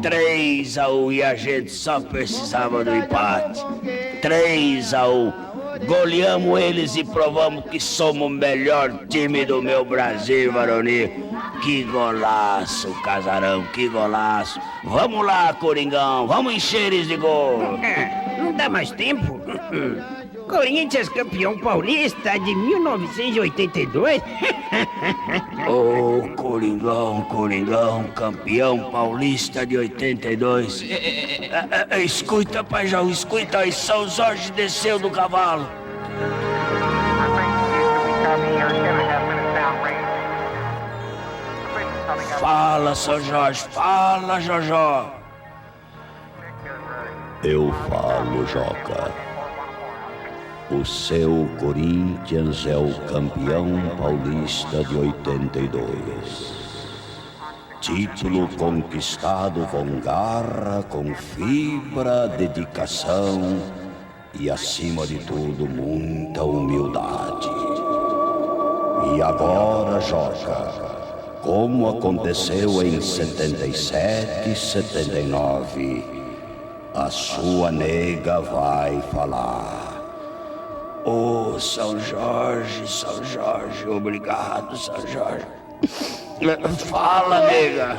3 0.01 0.77
a 0.77 0.89
1 0.89 1.11
e 1.11 1.23
a 1.23 1.35
gente 1.35 1.71
só 1.71 1.99
precisava 1.99 2.85
do 2.85 2.95
empate. 2.95 3.61
3 4.21 4.93
a 4.93 5.09
1. 5.09 5.48
Goleamos 5.85 6.59
eles 6.59 6.95
e 6.95 7.03
provamos 7.03 7.65
que 7.65 7.79
somos 7.79 8.27
o 8.27 8.29
melhor 8.29 9.07
time 9.07 9.45
do 9.45 9.61
meu 9.61 9.85
Brasil, 9.85 10.51
varonil. 10.51 11.09
Que 11.61 11.83
golaço, 11.83 12.93
casarão, 13.03 13.63
que 13.73 13.87
golaço. 13.87 14.59
Vamos 14.83 15.25
lá, 15.25 15.53
Coringão, 15.53 16.27
vamos 16.27 16.53
encher 16.53 16.93
eles 16.93 17.07
de 17.07 17.17
gol. 17.17 17.61
É, 17.83 18.37
não 18.37 18.53
dá 18.53 18.69
mais 18.69 18.91
tempo. 18.91 19.39
Corinthians 20.49 21.07
campeão 21.07 21.57
paulista 21.59 22.37
de 22.39 22.55
1982? 22.55 24.21
Ô, 25.67 26.17
oh, 26.17 26.29
Coringão, 26.35 27.21
Coringão, 27.29 28.03
campeão 28.15 28.89
paulista 28.91 29.63
de 29.63 29.77
82. 29.77 30.81
É, 30.81 30.85
é, 30.85 31.87
é, 31.91 32.01
escuta, 32.01 32.63
Pajão, 32.63 33.09
escuta 33.11 33.59
aí, 33.59 33.71
São 33.71 34.09
Jorge 34.09 34.51
desceu 34.53 34.97
do 34.97 35.11
cavalo. 35.11 35.67
Fala, 42.39 42.95
São 42.95 43.21
Jorge, 43.21 43.61
fala, 43.69 44.39
Jojó. 44.39 45.13
Eu 47.43 47.71
falo, 47.87 48.47
Joca. 48.47 49.28
O 50.71 50.85
seu 50.85 51.49
Corinthians 51.59 52.67
é 52.67 52.77
o 52.77 52.93
campeão 53.07 53.67
paulista 53.97 54.83
de 54.83 54.95
82. 54.95 56.53
Título 57.81 58.47
conquistado 58.49 59.65
com 59.71 59.99
garra, 59.99 60.83
com 60.87 61.11
fibra, 61.15 62.27
dedicação 62.27 63.59
e, 64.39 64.47
acima 64.47 65.07
de 65.07 65.17
tudo, 65.17 65.67
muita 65.67 66.43
humildade. 66.43 67.49
E 69.15 69.23
agora, 69.23 69.99
Joca, 70.01 70.71
como 71.41 71.89
aconteceu 71.89 72.83
em 72.83 73.01
77 73.01 74.51
e 74.51 74.55
79, 74.55 76.03
a 76.93 77.09
sua 77.09 77.71
nega 77.71 78.39
vai 78.39 79.01
falar. 79.11 79.88
Oh, 81.11 81.59
São 81.59 81.99
Jorge, 81.99 82.87
São 82.87 83.23
Jorge, 83.23 83.87
obrigado, 83.87 84.77
São 84.77 84.95
Jorge. 85.07 85.43
Fala, 86.85 87.47
nega. 87.47 87.97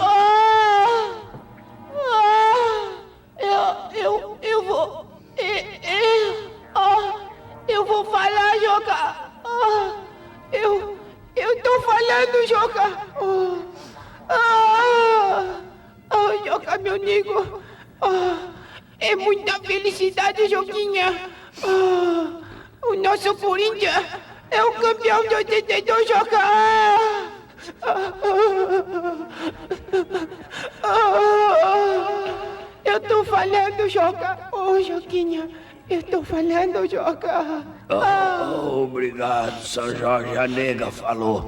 Ô, 34.71 34.75
oh, 34.75 34.83
Joquinha, 34.83 35.49
eu 35.91 36.01
tô 36.01 36.23
falando, 36.23 36.89
Joca! 36.89 37.65
Oh, 37.89 38.85
obrigado, 38.85 39.61
São 39.67 39.93
Jorge. 39.97 40.39
A 40.39 40.47
nega 40.47 40.93
falou. 40.93 41.45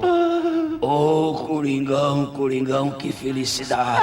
Ô, 0.81 1.31
oh, 1.31 1.33
Coringão, 1.45 2.33
Coringão, 2.33 2.91
que 2.91 3.13
felicidade! 3.13 4.01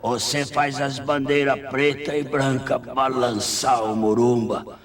Você 0.00 0.46
faz 0.46 0.80
as 0.80 1.00
bandeiras 1.00 1.58
preta 1.68 2.16
e 2.16 2.22
branca 2.22 2.78
balançar 2.78 3.82
o 3.82 3.96
Morumba. 3.96 4.78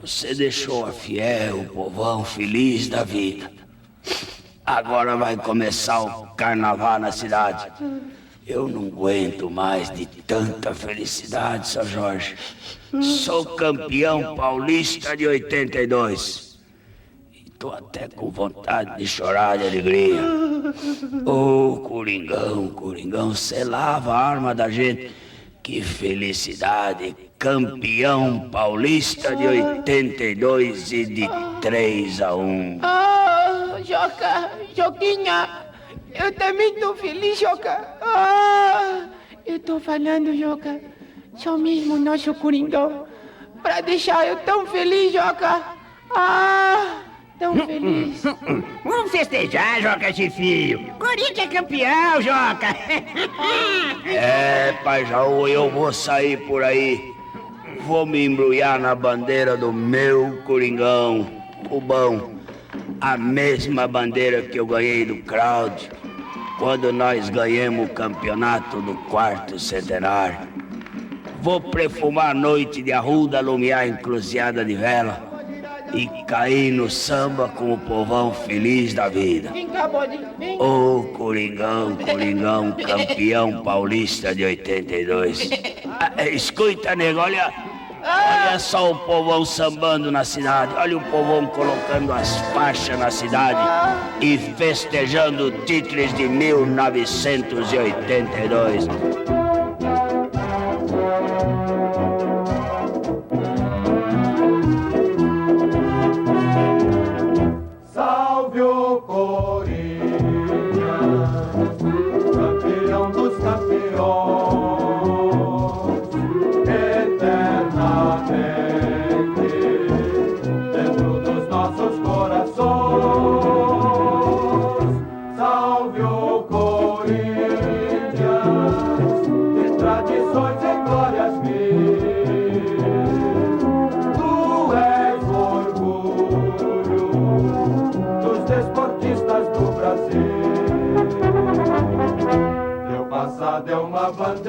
Você 0.00 0.32
deixou 0.32 0.86
a 0.86 0.92
fiel, 0.92 1.62
o 1.62 1.64
povão 1.70 2.24
feliz 2.24 2.88
da 2.88 3.02
vida. 3.02 3.50
Agora 4.64 5.16
vai 5.16 5.36
começar 5.36 6.02
o 6.02 6.36
carnaval 6.36 7.00
na 7.00 7.10
cidade. 7.10 7.66
Eu 8.46 8.66
não 8.66 8.86
aguento 8.86 9.50
mais 9.50 9.90
de 9.90 10.06
tanta 10.06 10.74
felicidade, 10.74 11.68
São 11.68 11.84
Jorge. 11.84 12.36
Sou 13.02 13.44
campeão 13.44 14.34
paulista 14.34 15.16
de 15.16 15.26
82. 15.26 16.58
E 17.32 17.50
tô 17.50 17.70
até 17.70 18.08
com 18.08 18.30
vontade 18.30 18.96
de 18.96 19.06
chorar 19.06 19.58
de 19.58 19.66
alegria. 19.66 20.20
Ô, 21.24 21.74
oh, 21.74 21.76
Coringão, 21.80 22.68
Coringão, 22.68 23.34
você 23.34 23.62
lava 23.62 24.12
a 24.12 24.18
arma 24.18 24.54
da 24.54 24.68
gente. 24.68 25.10
Que 25.62 25.82
felicidade! 25.82 27.14
Campeão 27.38 28.48
paulista 28.50 29.36
de 29.36 29.46
82 29.46 30.92
e 30.92 31.06
de 31.06 31.28
3 31.60 32.20
a 32.22 32.34
1. 32.34 32.78
Ah, 32.82 33.76
Joca, 33.84 34.50
Joquinha, 34.76 35.69
eu 36.14 36.32
também 36.32 36.74
estou 36.74 36.94
feliz, 36.96 37.38
Joca. 37.38 37.96
Ah, 38.00 39.08
eu 39.46 39.56
estou 39.56 39.80
falando, 39.80 40.36
Joca, 40.36 40.80
só 41.36 41.56
mesmo 41.56 41.96
nosso 41.96 42.34
Coringão, 42.34 43.06
para 43.62 43.80
deixar 43.80 44.26
eu 44.26 44.36
tão 44.36 44.66
feliz, 44.66 45.12
Joca. 45.12 45.62
Ah 46.14 47.00
tão 47.40 47.56
feliz. 47.66 48.22
Vamos 48.84 49.10
festejar, 49.10 49.80
Joca 49.80 50.12
Chifio. 50.12 50.78
Corinthians 50.98 51.38
é 51.38 51.46
campeão, 51.46 52.20
Joca. 52.20 52.76
é, 54.06 54.74
pai 54.84 55.06
Jaú, 55.06 55.48
eu 55.48 55.70
vou 55.70 55.92
sair 55.92 56.36
por 56.46 56.62
aí. 56.62 57.12
Vou 57.86 58.04
me 58.04 58.26
embrulhar 58.26 58.78
na 58.78 58.94
bandeira 58.94 59.56
do 59.56 59.72
meu 59.72 60.42
Coringão, 60.44 61.26
o 61.70 61.80
bom. 61.80 62.38
A 63.00 63.16
mesma 63.16 63.88
bandeira 63.88 64.42
que 64.42 64.60
eu 64.60 64.66
ganhei 64.66 65.06
do 65.06 65.16
Cláudio 65.22 65.90
quando 66.60 66.92
nós 66.92 67.30
ganhamos 67.30 67.86
o 67.86 67.94
campeonato 67.94 68.82
do 68.82 68.94
quarto 69.08 69.58
centenário. 69.58 70.46
Vou 71.40 71.58
perfumar 71.58 72.32
a 72.32 72.34
noite 72.34 72.82
de 72.82 72.92
arruda, 72.92 73.40
lumiar 73.40 73.88
encruzilhada 73.88 74.62
de 74.62 74.74
vela 74.74 75.26
e 75.94 76.06
cair 76.26 76.70
no 76.70 76.90
samba 76.90 77.48
com 77.48 77.72
o 77.72 77.78
povão 77.78 78.34
feliz 78.34 78.92
da 78.92 79.08
vida. 79.08 79.50
Ô 80.58 80.98
oh, 80.98 81.02
Coringão, 81.16 81.96
Coringão, 81.96 82.72
campeão 82.72 83.62
paulista 83.62 84.34
de 84.34 84.44
82. 84.44 85.48
Ah, 85.98 86.12
escuta, 86.28 86.94
nego, 86.94 87.20
olha, 87.20 87.50
olha 88.04 88.58
só 88.58 88.90
o 88.92 88.98
povão 89.00 89.44
sambando 89.44 90.10
na 90.10 90.24
cidade. 90.24 90.74
Olha 90.76 90.96
o 90.98 91.00
povão 91.02 91.46
colocando 91.46 92.12
as 92.12 92.36
faixas 92.52 92.98
na 92.98 93.10
cidade 93.10 93.60
e 94.20 94.38
festejando 94.38 95.52
títulos 95.64 96.12
de 96.14 96.28
1982. 96.28 98.86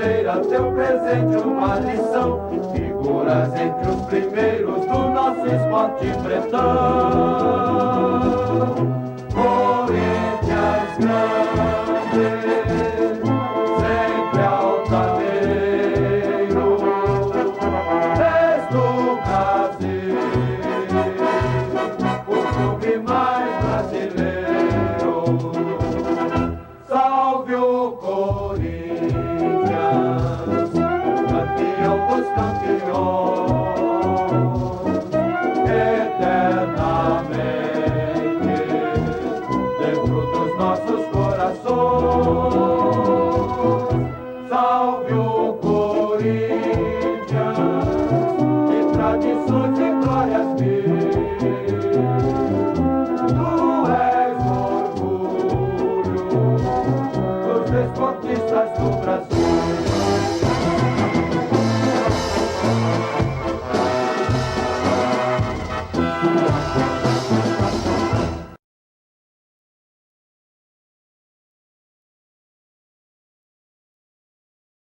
fronteira, 0.02 0.38
teu 0.40 0.72
presente, 0.72 1.36
uma 1.38 1.76
lição. 1.80 2.50
Figuras 2.74 3.54
entre 3.54 3.90
os 3.90 4.02
primeiros 4.08 4.86
do 4.86 5.10
nosso 5.10 5.46
esporte 5.46 6.08
pretão. 6.24 6.62